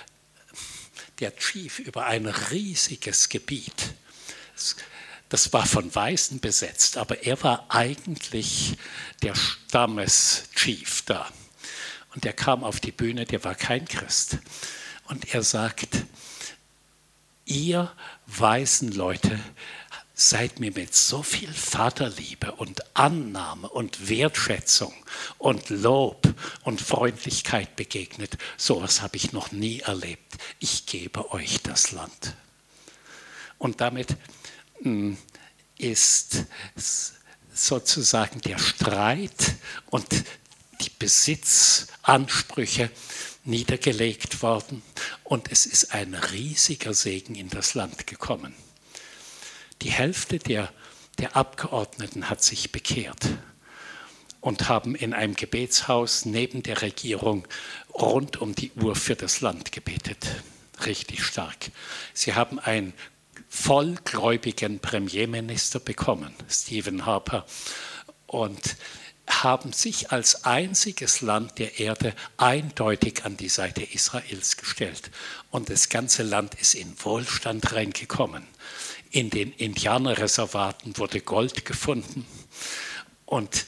[1.20, 3.94] der Chief über ein riesiges Gebiet.
[5.30, 8.78] Das war von Weißen besetzt, aber er war eigentlich
[9.24, 11.30] der Stammeschef da.
[12.14, 14.38] Und er kam auf die Bühne, der war kein Christ.
[15.08, 16.06] Und er sagt,
[17.46, 17.92] ihr
[18.28, 19.40] weißen Leute
[20.20, 24.92] seid mir mit so viel Vaterliebe und Annahme und Wertschätzung
[25.38, 26.28] und Lob
[26.64, 28.36] und Freundlichkeit begegnet.
[28.58, 30.34] So etwas habe ich noch nie erlebt.
[30.60, 32.36] Ich gebe euch das Land.
[33.60, 34.18] Und damit
[34.82, 35.20] hm,
[35.78, 36.46] ist
[37.54, 40.08] sozusagen der Streit und
[40.82, 42.90] die Besitzansprüche
[43.44, 44.82] niedergelegt worden
[45.24, 48.56] und es ist ein riesiger Segen in das Land gekommen.
[49.82, 50.72] Die Hälfte der,
[51.20, 53.28] der Abgeordneten hat sich bekehrt
[54.42, 57.48] und haben in einem Gebetshaus neben der Regierung
[57.94, 60.44] rund um die Uhr für das Land gebetet.
[60.86, 61.72] Richtig stark.
[62.14, 62.94] Sie haben ein
[63.50, 67.46] vollgläubigen Premierminister bekommen, Stephen Harper,
[68.28, 68.78] und
[69.28, 75.12] haben sich als einziges Land der Erde eindeutig an die Seite Israels gestellt.
[75.52, 78.48] Und das ganze Land ist in Wohlstand reingekommen.
[79.12, 82.26] In den Indianerreservaten wurde Gold gefunden.
[83.26, 83.66] Und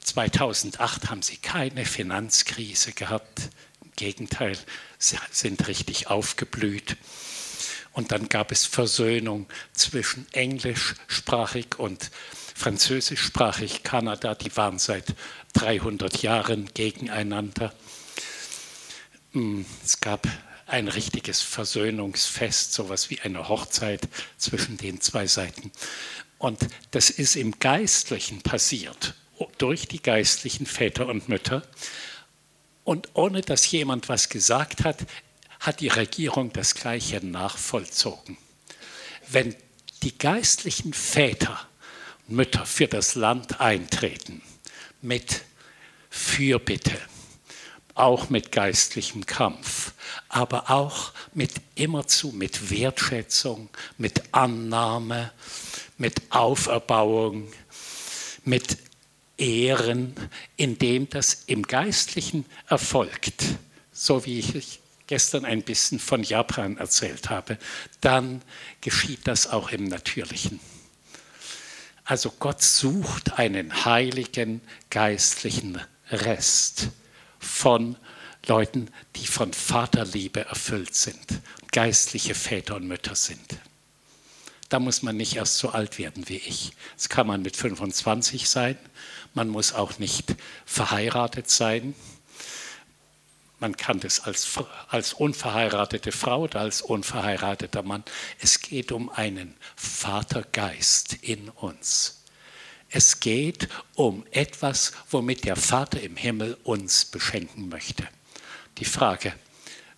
[0.00, 3.50] 2008 haben sie keine Finanzkrise gehabt.
[3.84, 4.56] Im Gegenteil,
[4.98, 6.96] sie sind richtig aufgeblüht.
[7.92, 12.10] Und dann gab es Versöhnung zwischen englischsprachig und
[12.54, 14.34] französischsprachig Kanada.
[14.34, 15.14] Die waren seit
[15.54, 17.72] 300 Jahren gegeneinander.
[19.32, 20.26] Hm, es gab
[20.66, 25.70] ein richtiges Versöhnungsfest, sowas wie eine Hochzeit zwischen den zwei Seiten.
[26.38, 29.14] Und das ist im Geistlichen passiert,
[29.58, 31.62] durch die geistlichen Väter und Mütter.
[32.84, 35.06] Und ohne dass jemand was gesagt hat,
[35.60, 38.36] hat die Regierung das Gleiche nachvollzogen.
[39.28, 39.56] Wenn
[40.02, 41.66] die geistlichen Väter
[42.28, 44.42] und Mütter für das Land eintreten,
[45.00, 45.42] mit
[46.10, 46.98] Fürbitte,
[47.96, 49.92] auch mit geistlichem Kampf,
[50.28, 55.32] aber auch mit immerzu mit Wertschätzung, mit Annahme,
[55.98, 57.48] mit Auferbauung,
[58.44, 58.78] mit
[59.38, 60.14] Ehren,
[60.56, 63.44] indem das im Geistlichen erfolgt,
[63.92, 67.58] so wie ich gestern ein bisschen von Japan erzählt habe,
[68.00, 68.42] dann
[68.80, 70.60] geschieht das auch im Natürlichen.
[72.04, 75.80] Also Gott sucht einen heiligen geistlichen
[76.10, 76.88] Rest
[77.46, 77.96] von
[78.46, 81.40] Leuten, die von Vaterliebe erfüllt sind,
[81.72, 83.58] geistliche Väter und Mütter sind.
[84.68, 86.72] Da muss man nicht erst so alt werden wie ich.
[86.96, 88.76] Das kann man mit 25 sein.
[89.34, 91.94] Man muss auch nicht verheiratet sein.
[93.58, 94.48] Man kann das als,
[94.88, 98.04] als unverheiratete Frau oder als unverheirateter Mann.
[98.40, 102.24] Es geht um einen Vatergeist in uns.
[102.90, 108.06] Es geht um etwas, womit der Vater im Himmel uns beschenken möchte.
[108.78, 109.34] Die Frage,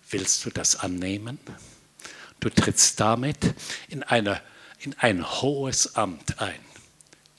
[0.09, 1.39] willst du das annehmen?
[2.39, 3.53] Du trittst damit
[3.89, 4.41] in, eine,
[4.79, 6.59] in ein hohes Amt ein.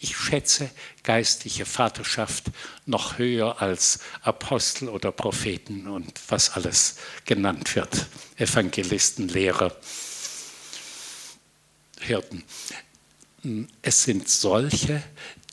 [0.02, 0.70] Ich schätze
[1.02, 2.46] geistliche Vaterschaft
[2.86, 8.06] noch höher als Apostel oder Propheten und was alles genannt wird.
[8.36, 9.76] Evangelisten, Lehrer,
[12.00, 12.44] Hirten.
[13.82, 15.02] Es sind solche,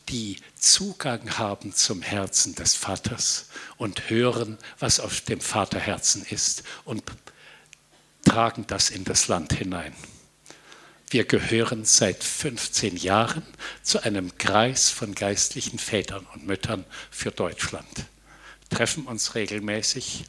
[0.09, 7.03] die Zugang haben zum Herzen des Vaters und hören, was auf dem Vaterherzen ist und
[8.23, 9.93] tragen das in das Land hinein.
[11.09, 13.43] Wir gehören seit 15 Jahren
[13.81, 18.05] zu einem Kreis von geistlichen Vätern und Müttern für Deutschland.
[18.69, 20.25] Treffen uns regelmäßig.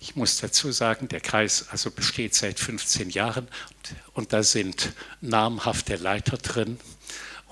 [0.00, 3.46] Ich muss dazu sagen, der Kreis also besteht seit 15 Jahren
[4.14, 6.80] und, da sind namhafte Leiter drin.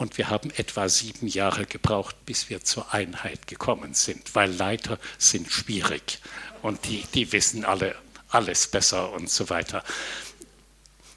[0.00, 4.98] Und wir haben etwa sieben Jahre gebraucht, bis wir zur Einheit gekommen sind, weil Leiter
[5.18, 6.20] sind schwierig
[6.62, 7.94] und die, die wissen alle
[8.30, 9.82] alles besser und so weiter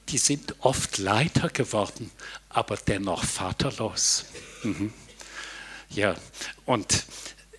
[0.09, 2.11] die sind oft Leiter geworden,
[2.49, 4.25] aber dennoch vaterlos.
[4.63, 4.93] Mhm.
[5.89, 6.15] Ja,
[6.65, 7.05] und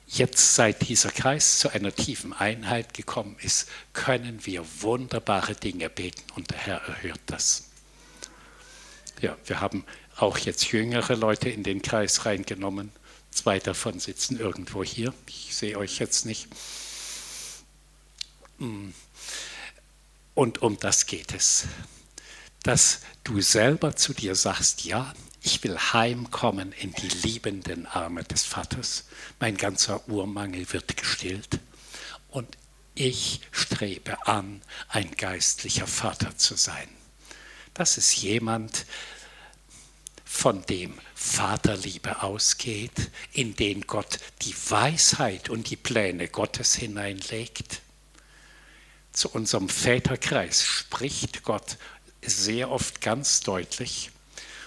[0.06, 6.22] jetzt seit dieser Kreis zu einer tiefen Einheit gekommen ist, können wir wunderbare Dinge beten
[6.34, 7.70] und der Herr erhört das.
[9.20, 9.84] Ja, wir haben
[10.16, 12.90] auch jetzt jüngere Leute in den Kreis reingenommen.
[13.30, 15.12] Zwei davon sitzen irgendwo hier.
[15.26, 16.48] Ich sehe euch jetzt nicht.
[18.58, 18.90] Mm.
[20.34, 21.66] Und um das geht es
[22.64, 28.42] dass du selber zu dir sagst, ja, ich will heimkommen in die liebenden Arme des
[28.42, 29.04] Vaters.
[29.38, 31.60] Mein ganzer Urmangel wird gestillt
[32.30, 32.56] und
[32.94, 36.88] ich strebe an, ein geistlicher Vater zu sein.
[37.74, 38.86] Das ist jemand,
[40.34, 47.80] von dem Vaterliebe ausgeht, in den Gott die Weisheit und die Pläne Gottes hineinlegt.
[49.12, 51.78] Zu unserem Väterkreis spricht Gott
[52.20, 54.10] sehr oft ganz deutlich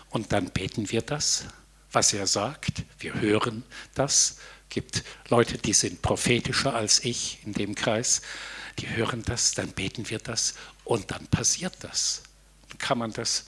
[0.10, 1.44] und dann beten wir das,
[1.92, 2.84] was er sagt.
[3.00, 4.38] Wir hören das.
[4.70, 8.22] Es gibt Leute, die sind prophetischer als ich in dem Kreis.
[8.80, 12.24] Die hören das, dann beten wir das und dann passiert das.
[12.70, 13.46] Dann kann man das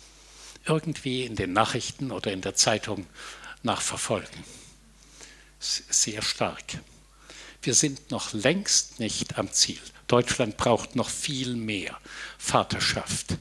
[0.70, 3.08] irgendwie in den Nachrichten oder in der Zeitung
[3.64, 4.44] nachverfolgen.
[5.60, 6.64] Sehr stark.
[7.62, 9.80] Wir sind noch längst nicht am Ziel.
[10.08, 11.98] Deutschland braucht noch viel mehr
[12.38, 13.38] Vaterschaft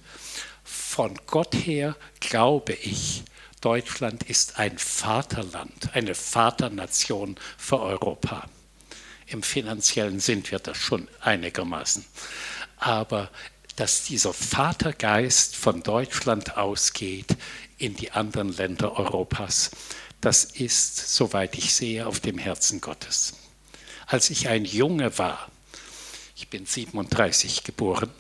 [0.98, 3.22] von Gott her glaube ich,
[3.60, 8.48] Deutschland ist ein Vaterland, eine Vaternation für Europa.
[9.26, 12.04] Im finanziellen sind wir das schon einigermaßen.
[12.78, 13.30] Aber
[13.78, 17.36] dass dieser Vatergeist von Deutschland ausgeht
[17.78, 19.70] in die anderen Länder Europas,
[20.20, 23.34] das ist, soweit ich sehe, auf dem Herzen Gottes.
[24.08, 25.48] Als ich ein Junge war,
[26.34, 28.10] ich bin 37 geboren,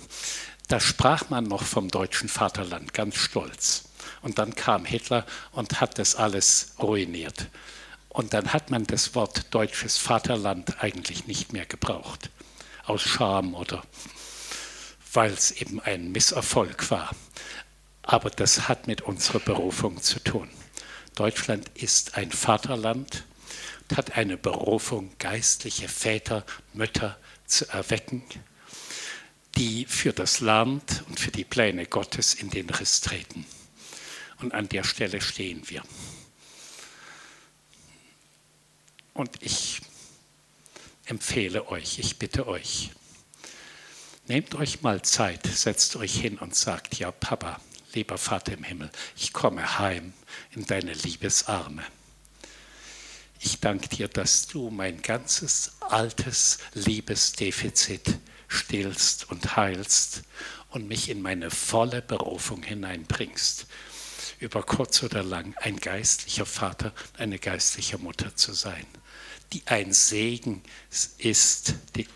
[0.68, 3.84] da sprach man noch vom deutschen Vaterland ganz stolz.
[4.22, 7.48] Und dann kam Hitler und hat das alles ruiniert.
[8.10, 12.30] Und dann hat man das Wort deutsches Vaterland eigentlich nicht mehr gebraucht,
[12.84, 13.82] aus Scham oder
[15.18, 17.10] weil es eben ein Misserfolg war.
[18.02, 20.48] Aber das hat mit unserer Berufung zu tun.
[21.16, 23.24] Deutschland ist ein Vaterland
[23.80, 28.22] und hat eine Berufung, geistliche Väter, Mütter zu erwecken,
[29.56, 33.44] die für das Land und für die Pläne Gottes in den Riss treten.
[34.38, 35.82] Und an der Stelle stehen wir.
[39.14, 39.80] Und ich
[41.06, 42.92] empfehle euch, ich bitte euch,
[44.28, 47.60] nehmt euch mal Zeit, setzt euch hin und sagt, ja Papa,
[47.94, 50.12] lieber Vater im Himmel, ich komme heim
[50.54, 51.82] in deine Liebesarme.
[53.40, 58.18] Ich danke dir, dass du mein ganzes altes Liebesdefizit
[58.48, 60.22] stillst und heilst
[60.70, 63.66] und mich in meine volle Berufung hineinbringst,
[64.40, 68.86] über kurz oder lang ein geistlicher Vater, eine geistliche Mutter zu sein
[69.52, 70.62] die ein Segen
[71.18, 72.06] ist, die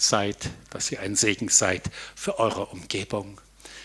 [0.00, 3.40] seid, dass ihr ein Segen seid für eure Umgebung,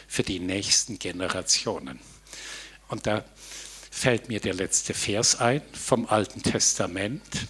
[0.07, 1.99] für die nächsten Generationen.
[2.88, 3.26] Und da
[3.89, 7.47] fällt mir der letzte Vers ein vom Alten Testament.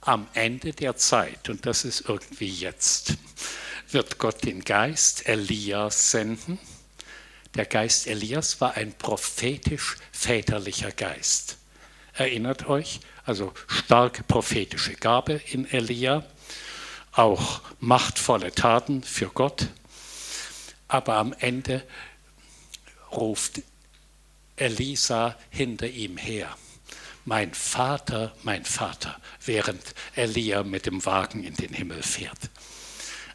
[0.00, 3.14] Am Ende der Zeit, und das ist irgendwie jetzt,
[3.90, 6.58] wird Gott den Geist Elias senden.
[7.54, 11.56] Der Geist Elias war ein prophetisch-väterlicher Geist.
[12.14, 16.24] Erinnert euch, also starke prophetische Gabe in Elia,
[17.12, 19.68] auch machtvolle Taten für Gott.
[20.88, 21.86] Aber am Ende
[23.12, 23.62] ruft
[24.56, 26.56] Elisa hinter ihm her.
[27.24, 32.50] Mein Vater, mein Vater, während Elia mit dem Wagen in den Himmel fährt.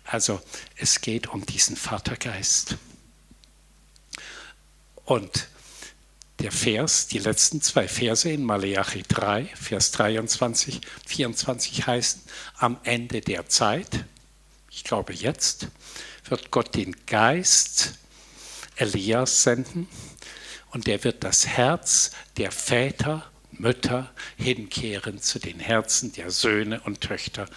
[0.06, 0.42] Also
[0.76, 2.78] es geht um diesen Vatergeist.
[5.06, 5.48] Und
[6.40, 12.22] der Vers, die letzten zwei Verse in Maleachi 3, Vers 23, 24 heißen,
[12.58, 14.06] am Ende der Zeit,
[14.70, 15.70] ich glaube jetzt,
[16.28, 17.94] wird Gott den Geist
[18.76, 19.88] Elias senden
[20.72, 27.00] und der wird das Herz der Väter, Mütter hinkehren zu den Herzen der Söhne und
[27.00, 27.48] Töchter.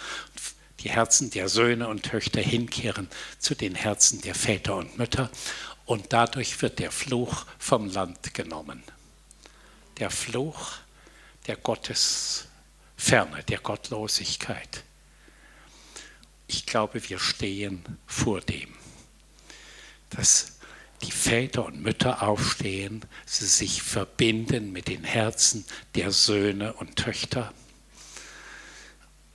[0.79, 5.29] Die Herzen der Söhne und Töchter hinkehren zu den Herzen der Väter und Mütter
[5.89, 8.83] und dadurch wird der Fluch vom Land genommen.
[9.97, 10.73] Der Fluch
[11.47, 14.83] der Gottesferne, der Gottlosigkeit.
[16.45, 18.69] Ich glaube, wir stehen vor dem,
[20.11, 20.59] dass
[21.01, 25.65] die Väter und Mütter aufstehen, sie sich verbinden mit den Herzen
[25.95, 27.51] der Söhne und Töchter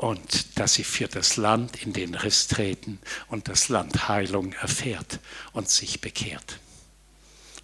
[0.05, 2.99] und dass sie für das Land in den Riss treten
[3.29, 5.19] und das Land Heilung erfährt
[5.55, 6.59] und sich bekehrt.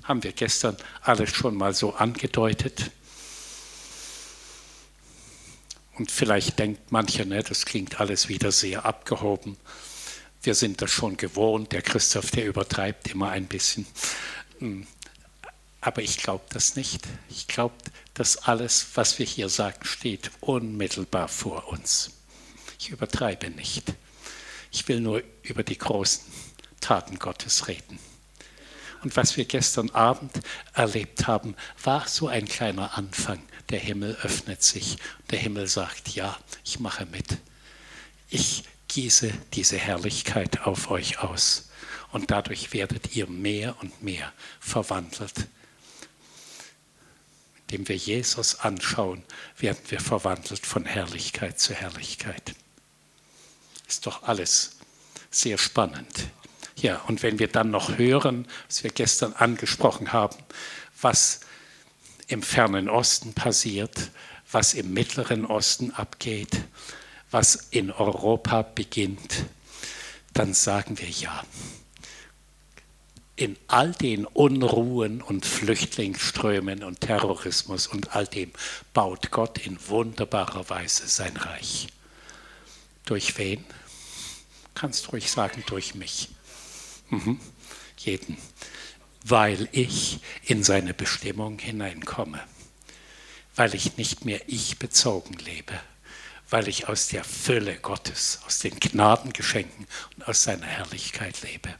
[0.04, 2.92] Haben wir gestern alles schon mal so angedeutet?
[5.98, 9.58] Und vielleicht denkt mancher, ne, das klingt alles wieder sehr abgehoben.
[10.42, 11.72] Wir sind das schon gewohnt.
[11.72, 13.86] Der Christoph, der übertreibt immer ein bisschen.
[14.60, 14.86] Hm.
[15.82, 17.06] Aber ich glaube das nicht.
[17.28, 17.74] Ich glaube,
[18.14, 22.12] dass alles, was wir hier sagen, steht unmittelbar vor uns.
[22.80, 23.92] Ich übertreibe nicht.
[24.72, 26.24] Ich will nur über die großen
[26.80, 27.98] Taten Gottes reden.
[29.02, 30.32] Und was wir gestern Abend
[30.72, 33.42] erlebt haben, war so ein kleiner Anfang.
[33.68, 34.96] Der Himmel öffnet sich.
[35.28, 37.36] Der Himmel sagt, ja, ich mache mit.
[38.30, 41.68] Ich gieße diese Herrlichkeit auf euch aus.
[42.12, 45.48] Und dadurch werdet ihr mehr und mehr verwandelt.
[47.68, 49.22] Indem wir Jesus anschauen,
[49.58, 52.54] werden wir verwandelt von Herrlichkeit zu Herrlichkeit.
[53.90, 54.76] Ist doch alles
[55.32, 56.28] sehr spannend.
[56.76, 60.36] Ja, und wenn wir dann noch hören, was wir gestern angesprochen haben,
[61.02, 61.40] was
[62.28, 64.12] im fernen Osten passiert,
[64.52, 66.60] was im mittleren Osten abgeht,
[67.32, 69.44] was in Europa beginnt,
[70.34, 71.42] dann sagen wir ja.
[73.34, 78.52] In all den Unruhen und Flüchtlingsströmen und Terrorismus und all dem
[78.94, 81.88] baut Gott in wunderbarer Weise sein Reich.
[83.04, 83.64] Durch wen?
[84.74, 86.28] Kannst ruhig sagen, durch mich.
[87.10, 87.40] Mhm.
[87.98, 88.38] Jeden.
[89.24, 92.42] Weil ich in seine Bestimmung hineinkomme.
[93.56, 95.78] Weil ich nicht mehr ich bezogen lebe.
[96.48, 101.74] Weil ich aus der Fülle Gottes, aus den Gnadengeschenken und aus seiner Herrlichkeit lebe.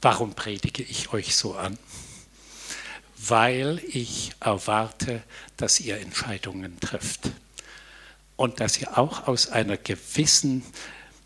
[0.00, 1.78] Warum predige ich euch so an?
[3.28, 5.22] Weil ich erwarte,
[5.56, 7.30] dass ihr Entscheidungen trifft
[8.36, 10.62] und dass ihr auch aus einer gewissen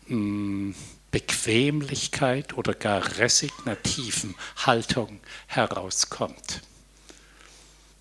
[0.07, 0.75] mh, hm,
[1.11, 6.61] Bequemlichkeit oder gar resignativen Haltung herauskommt.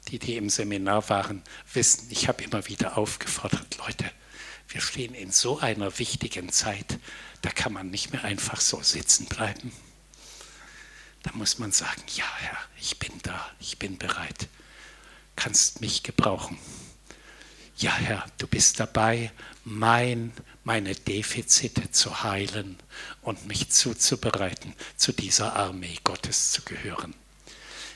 [0.08, 1.42] die, die im Seminar waren,
[1.72, 4.10] wissen, ich habe immer wieder aufgefordert, Leute,
[4.68, 6.98] wir stehen in so einer wichtigen Zeit,
[7.42, 9.72] da kann man nicht mehr einfach so sitzen bleiben.
[11.22, 14.48] Da muss man sagen, ja Herr, ich bin da, ich bin bereit,
[15.36, 16.58] kannst mich gebrauchen.
[17.76, 19.30] Ja Herr, du bist dabei,
[19.64, 20.32] mein,
[20.64, 22.76] meine Defizite zu heilen
[23.22, 27.14] und mich zuzubereiten, zu dieser Armee Gottes zu gehören.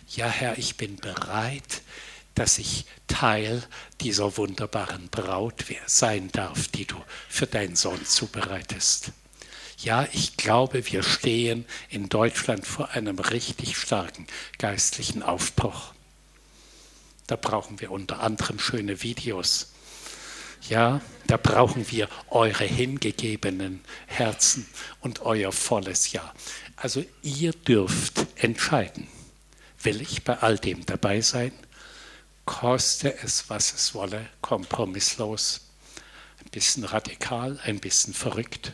[0.09, 1.83] Ja Herr, ich bin bereit,
[2.35, 3.63] dass ich Teil
[4.01, 6.97] dieser wunderbaren Braut sein darf, die du
[7.29, 9.13] für deinen Sohn zubereitest.
[9.83, 14.29] Ja, ich glaube, wir stehen in Deutschland vor einem richtig starken
[14.59, 15.93] geistlichen Aufbruch.
[17.27, 19.73] Da brauchen wir unter anderem schöne Videos.
[20.69, 24.69] Ja, da brauchen wir eure hingegebenen Herzen
[25.01, 26.33] und euer volles Ja.
[26.77, 29.09] Also ihr dürft entscheiden.
[29.83, 31.53] Will ich bei all dem dabei sein?
[32.45, 35.61] koste es, was es wolle, kompromisslos,
[36.45, 38.73] ein bisschen radikal, ein bisschen verrückt?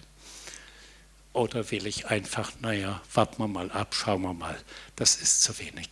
[1.38, 4.60] Oder will ich einfach, naja, warten wir mal ab, schauen wir mal,
[4.96, 5.88] das ist zu wenig.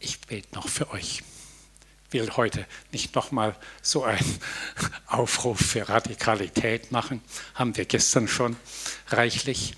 [0.00, 1.22] Ich bete noch für euch.
[2.06, 4.40] Ich will heute nicht nochmal so einen
[5.06, 7.22] Aufruf für Radikalität machen,
[7.54, 8.56] haben wir gestern schon
[9.08, 9.74] reichlich.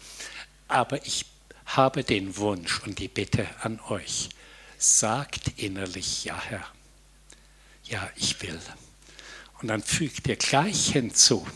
[0.69, 1.27] Aber ich
[1.67, 4.29] habe den Wunsch und die Bitte an euch,
[4.79, 6.65] sagt innerlich, ja Herr,
[7.83, 8.61] ja, ich will.
[9.65, 11.47] Und dann fügt ihr gleich hinzu,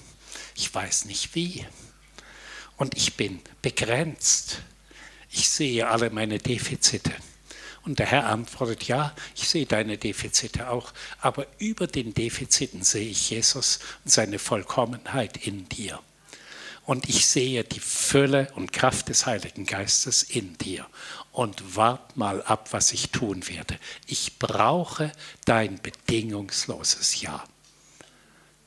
[0.55, 1.67] ich weiß nicht wie.
[2.79, 4.63] Und ich bin begrenzt.
[5.31, 7.13] Ich sehe alle meine Defizite.
[7.85, 13.11] Und der Herr antwortet, ja, ich sehe deine Defizite auch, aber über den Defiziten sehe
[13.11, 16.01] ich Jesus und seine Vollkommenheit in dir
[16.87, 20.87] und ich sehe die Fülle und Kraft des Heiligen Geistes in dir.
[21.33, 23.79] Und wart mal ab, was ich tun werde.
[24.07, 25.13] Ich brauche
[25.45, 27.45] dein bedingungsloses Ja.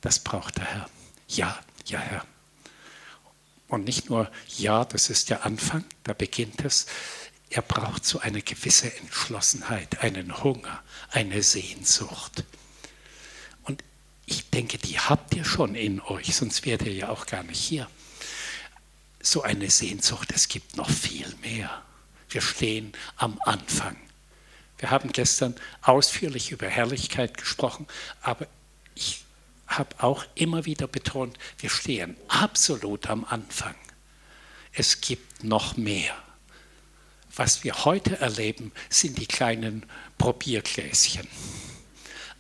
[0.02, 0.90] Das braucht der Herr.
[1.28, 2.26] Ja, ja, Herr.
[3.68, 6.88] Und nicht nur Ja, das ist der Anfang, da beginnt es.
[7.50, 12.44] Er braucht so eine gewisse Entschlossenheit, einen Hunger, eine Sehnsucht.
[13.64, 13.84] Und
[14.26, 17.62] ich denke, die habt ihr schon in euch, sonst wärt ihr ja auch gar nicht
[17.62, 17.88] hier
[19.24, 21.84] so eine Sehnsucht, es gibt noch viel mehr.
[22.30, 23.96] Wir stehen am Anfang.
[24.78, 27.88] Wir haben gestern ausführlich über Herrlichkeit gesprochen,
[28.22, 28.48] aber
[28.96, 29.24] ich
[29.78, 33.76] habe auch immer wieder betont, wir stehen absolut am Anfang.
[34.74, 36.16] Es gibt noch mehr.
[37.36, 39.86] Was wir heute erleben, sind die kleinen
[40.18, 41.28] Probiergläschen.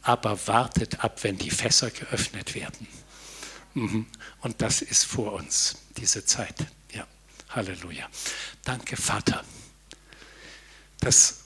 [0.01, 2.87] Aber wartet ab, wenn die Fässer geöffnet werden.
[3.73, 4.07] Mhm.
[4.41, 6.55] Und das ist vor uns, diese Zeit.
[6.93, 7.07] Ja,
[7.49, 8.09] Halleluja.
[8.63, 9.43] Danke, Vater,
[10.99, 11.41] dass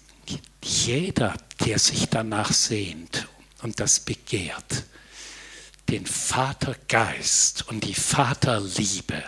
[0.64, 3.28] jeder, der sich danach sehnt
[3.62, 4.86] und das begehrt,
[5.90, 9.22] den Vatergeist und die Vaterliebe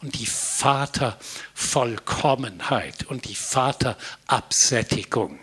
[0.00, 5.38] und die Vatervollkommenheit und die Vaterabsättigung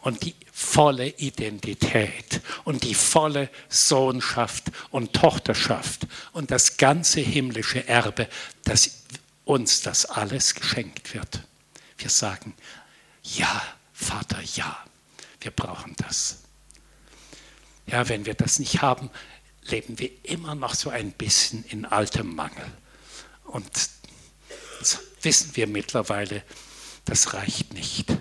[0.00, 8.28] und die volle Identität und die volle Sohnschaft und Tochterschaft und das ganze himmlische Erbe,
[8.64, 9.04] dass
[9.44, 11.42] uns das alles geschenkt wird.
[11.98, 12.54] Wir sagen,
[13.22, 13.62] ja,
[13.92, 14.78] Vater, ja,
[15.40, 16.38] wir brauchen das.
[17.86, 19.10] Ja, wenn wir das nicht haben,
[19.64, 22.66] leben wir immer noch so ein bisschen in altem Mangel.
[23.44, 23.68] Und
[24.78, 26.42] das wissen wir mittlerweile,
[27.04, 28.12] das reicht nicht.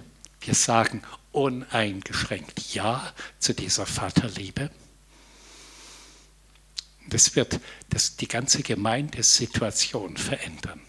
[0.41, 4.69] Wir sagen uneingeschränkt Ja zu dieser Vaterliebe.
[7.07, 10.81] Das wird das, die ganze Gemeindesituation verändern.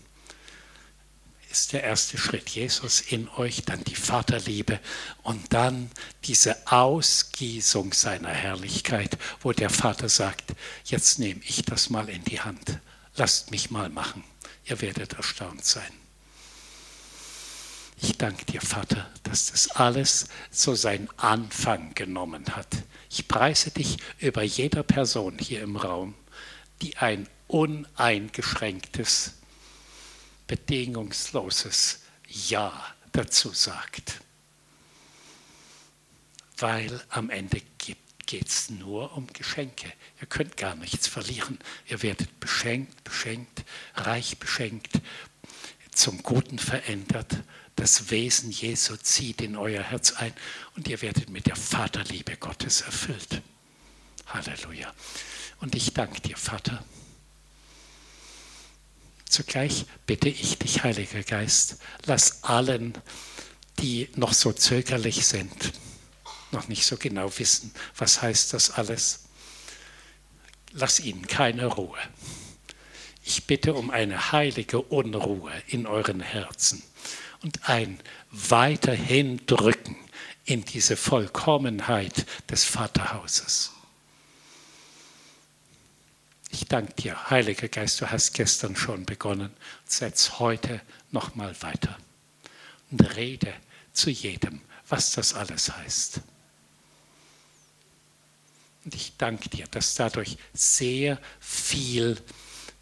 [1.55, 4.81] Ist der erste Schritt Jesus in euch, dann die Vaterliebe
[5.23, 5.89] und dann
[6.25, 10.53] diese Ausgießung seiner Herrlichkeit, wo der Vater sagt,
[10.85, 12.81] jetzt nehme ich das mal in die Hand,
[13.15, 14.25] lasst mich mal machen,
[14.65, 15.93] ihr werdet erstaunt sein.
[18.03, 22.83] Ich danke dir, Vater, dass das alles so seinen Anfang genommen hat.
[23.09, 26.15] Ich preise dich über jeder Person hier im Raum,
[26.83, 29.35] die ein uneingeschränktes,
[30.47, 34.21] bedingungsloses Ja dazu sagt.
[36.59, 37.63] Weil am Ende
[38.27, 39.93] geht es nur um Geschenke.
[40.21, 41.59] Ihr könnt gar nichts verlieren.
[41.87, 43.65] Ihr werdet beschenkt, beschenkt,
[43.95, 45.01] reich beschenkt,
[45.93, 47.37] zum Guten verändert
[47.77, 50.33] das Wesen Jesu zieht in euer Herz ein
[50.77, 53.43] und ihr werdet mit der Vaterliebe Gottes erfüllt.
[54.27, 54.93] Halleluja.
[55.61, 56.85] Und ich danke dir, Vater,
[59.35, 62.95] Zugleich bitte ich dich, Heiliger Geist, lass allen,
[63.81, 65.73] die noch so zögerlich sind,
[66.53, 69.25] noch nicht so genau wissen, was heißt das alles,
[70.71, 71.99] lass ihnen keine Ruhe.
[73.25, 76.85] Ich bitte um eine heilige Unruhe in euren Herzen
[77.43, 77.99] und ein
[78.31, 79.97] weiterhin Drücken
[80.45, 83.74] in diese Vollkommenheit des Vaterhauses.
[86.55, 89.51] Ich danke dir, Heiliger Geist, du hast gestern schon begonnen.
[89.87, 90.81] Setz heute
[91.11, 91.99] nochmal weiter
[92.93, 93.53] und rede
[93.93, 96.21] zu jedem, was das alles heißt.
[98.85, 102.23] Und ich danke dir, dass dadurch sehr viel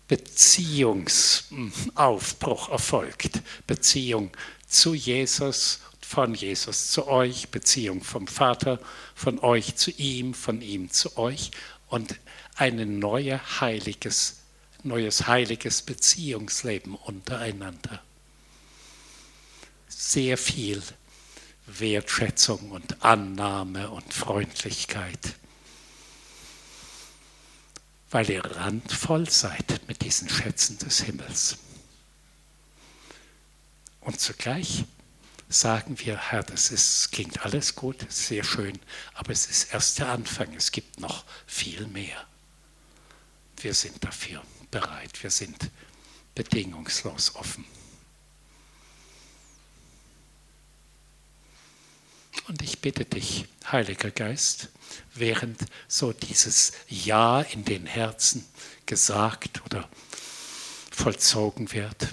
[0.06, 3.40] Beziehungsaufbruch erfolgt.
[3.66, 4.32] Beziehung
[4.68, 8.78] zu Jesus, von Jesus zu euch, Beziehung vom Vater,
[9.14, 11.52] von euch zu ihm, von ihm zu euch
[11.88, 12.16] und
[12.54, 14.40] ein neue heiliges,
[14.82, 18.02] neues heiliges Beziehungsleben untereinander.
[19.88, 20.82] Sehr viel
[21.66, 25.36] Wertschätzung und Annahme und Freundlichkeit
[28.12, 31.56] weil ihr randvoll seid mit diesen Schätzen des Himmels.
[34.00, 34.84] Und zugleich
[35.48, 38.78] sagen wir, Herr, das ist, klingt alles gut, sehr schön,
[39.14, 42.26] aber es ist erst der Anfang, es gibt noch viel mehr.
[43.62, 45.70] Wir sind dafür bereit, wir sind
[46.34, 47.64] bedingungslos offen.
[52.48, 54.68] Und ich bitte dich, Heiliger Geist,
[55.14, 58.44] während so dieses Ja in den Herzen
[58.84, 59.88] gesagt oder
[60.90, 62.08] vollzogen wird,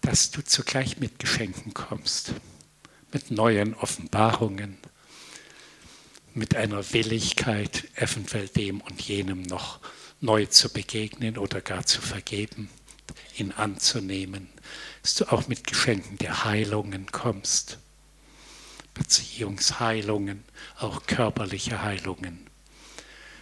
[0.00, 2.32] dass du zugleich mit Geschenken kommst,
[3.12, 4.78] mit neuen Offenbarungen,
[6.36, 9.80] mit einer Willigkeit, eventuell dem und jenem noch
[10.20, 12.68] neu zu begegnen oder gar zu vergeben,
[13.36, 14.48] ihn anzunehmen,
[15.02, 17.78] dass du auch mit Geschenken der Heilungen kommst
[18.96, 20.42] Beziehungsheilungen,
[20.78, 22.48] auch körperliche Heilungen.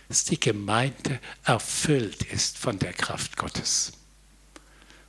[0.09, 3.92] Dass die Gemeinde erfüllt ist von der Kraft Gottes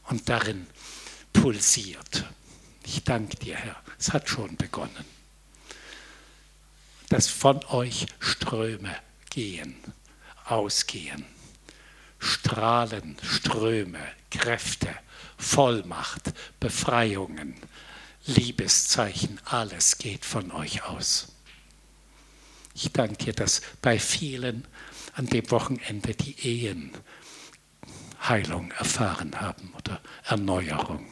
[0.03, 0.67] und darin
[1.33, 2.25] pulsiert.
[2.85, 5.14] Ich danke dir, Herr, es hat schon begonnen.
[7.09, 8.95] Dass von euch Ströme
[9.29, 9.75] gehen,
[10.45, 11.25] ausgehen,
[12.19, 13.99] Strahlen, Ströme,
[14.31, 14.89] Kräfte,
[15.37, 17.55] Vollmacht, Befreiungen,
[18.25, 21.27] Liebeszeichen, alles geht von euch aus.
[22.73, 24.67] Ich danke dir, dass bei vielen
[25.13, 26.91] an dem Wochenende die Ehen
[28.27, 31.05] Heilung erfahren haben oder Erneuerung.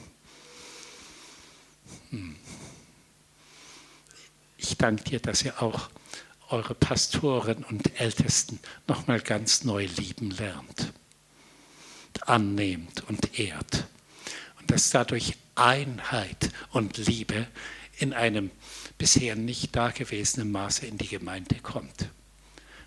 [2.10, 2.36] Hm.
[4.64, 5.90] Ich danke dir, dass ihr auch
[6.50, 10.94] eure Pastoren und Ältesten nochmal ganz neu lieben lernt,
[12.22, 13.86] annehmt und ehrt.
[14.60, 17.46] Und dass dadurch Einheit und Liebe
[17.98, 18.52] in einem
[18.98, 22.10] bisher nicht dagewesenen Maße in die Gemeinde kommt.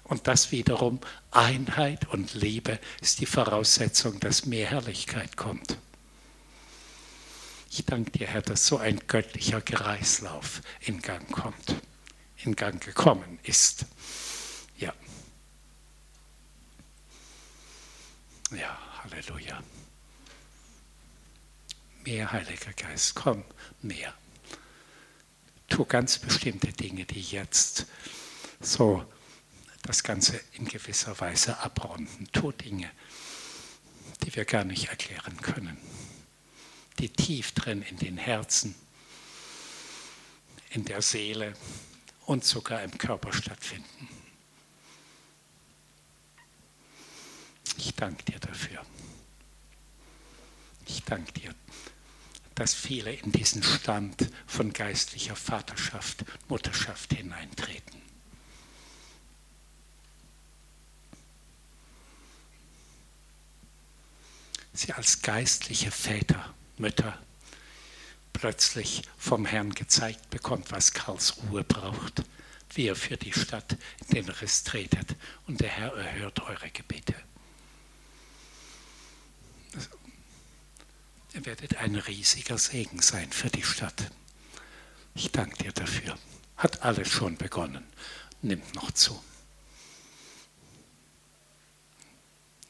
[0.04, 0.98] Und das wiederum,
[1.30, 5.76] Einheit und Liebe ist die Voraussetzung, dass mehr Herrlichkeit kommt.
[7.78, 11.76] Ich danke dir, Herr, dass so ein göttlicher Kreislauf in Gang kommt,
[12.38, 13.84] in Gang gekommen ist.
[14.78, 14.94] Ja.
[18.50, 19.62] Ja, Halleluja
[22.06, 23.44] mehr, Heiliger Geist, komm,
[23.82, 24.14] mehr.
[25.68, 27.86] Tu ganz bestimmte Dinge, die jetzt
[28.60, 29.04] so
[29.82, 32.28] das Ganze in gewisser Weise abrunden.
[32.32, 32.90] Tu Dinge,
[34.22, 35.76] die wir gar nicht erklären können,
[36.98, 38.74] die tief drin in den Herzen,
[40.70, 41.54] in der Seele
[42.26, 44.08] und sogar im Körper stattfinden.
[47.78, 48.84] Ich danke dir dafür.
[50.86, 51.54] Ich danke dir
[52.56, 58.00] dass viele in diesen Stand von geistlicher Vaterschaft, Mutterschaft hineintreten.
[64.72, 67.18] Sie als geistliche Väter, Mütter
[68.32, 72.22] plötzlich vom Herrn gezeigt bekommt, was Karlsruhe braucht,
[72.74, 75.16] wie er für die Stadt in den Riss tretet
[75.46, 77.14] und der Herr erhört eure Gebete.
[81.32, 84.10] Ihr werdet ein riesiger Segen sein für die Stadt.
[85.14, 86.18] Ich danke dir dafür.
[86.56, 87.86] Hat alles schon begonnen.
[88.42, 89.22] Nimmt noch zu.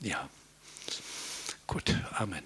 [0.00, 0.28] Ja.
[1.66, 2.44] Gut, Amen.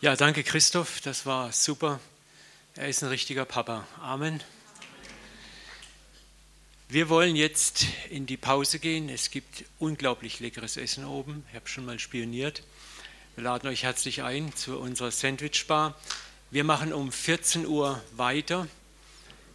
[0.00, 1.98] Ja, danke Christoph, das war super
[2.76, 3.84] Er ist ein richtiger Papa.
[4.00, 4.40] Amen.
[6.88, 9.08] Wir wollen jetzt in die Pause gehen.
[9.08, 11.44] Es gibt unglaublich leckeres Essen oben.
[11.48, 12.62] Ich habe schon mal spioniert.
[13.34, 15.96] Wir laden euch herzlich ein zu unserer Sandwich-Bar.
[16.52, 18.68] Wir machen um 14 Uhr weiter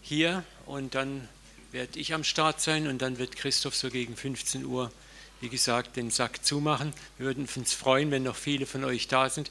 [0.02, 1.30] hier und dann
[1.72, 4.92] werde ich am Start sein und dann wird Christoph so gegen 15 Uhr,
[5.40, 6.94] wie gesagt, den Sack zumachen.
[7.18, 9.50] Wir würden uns freuen, wenn noch viele von euch da sind.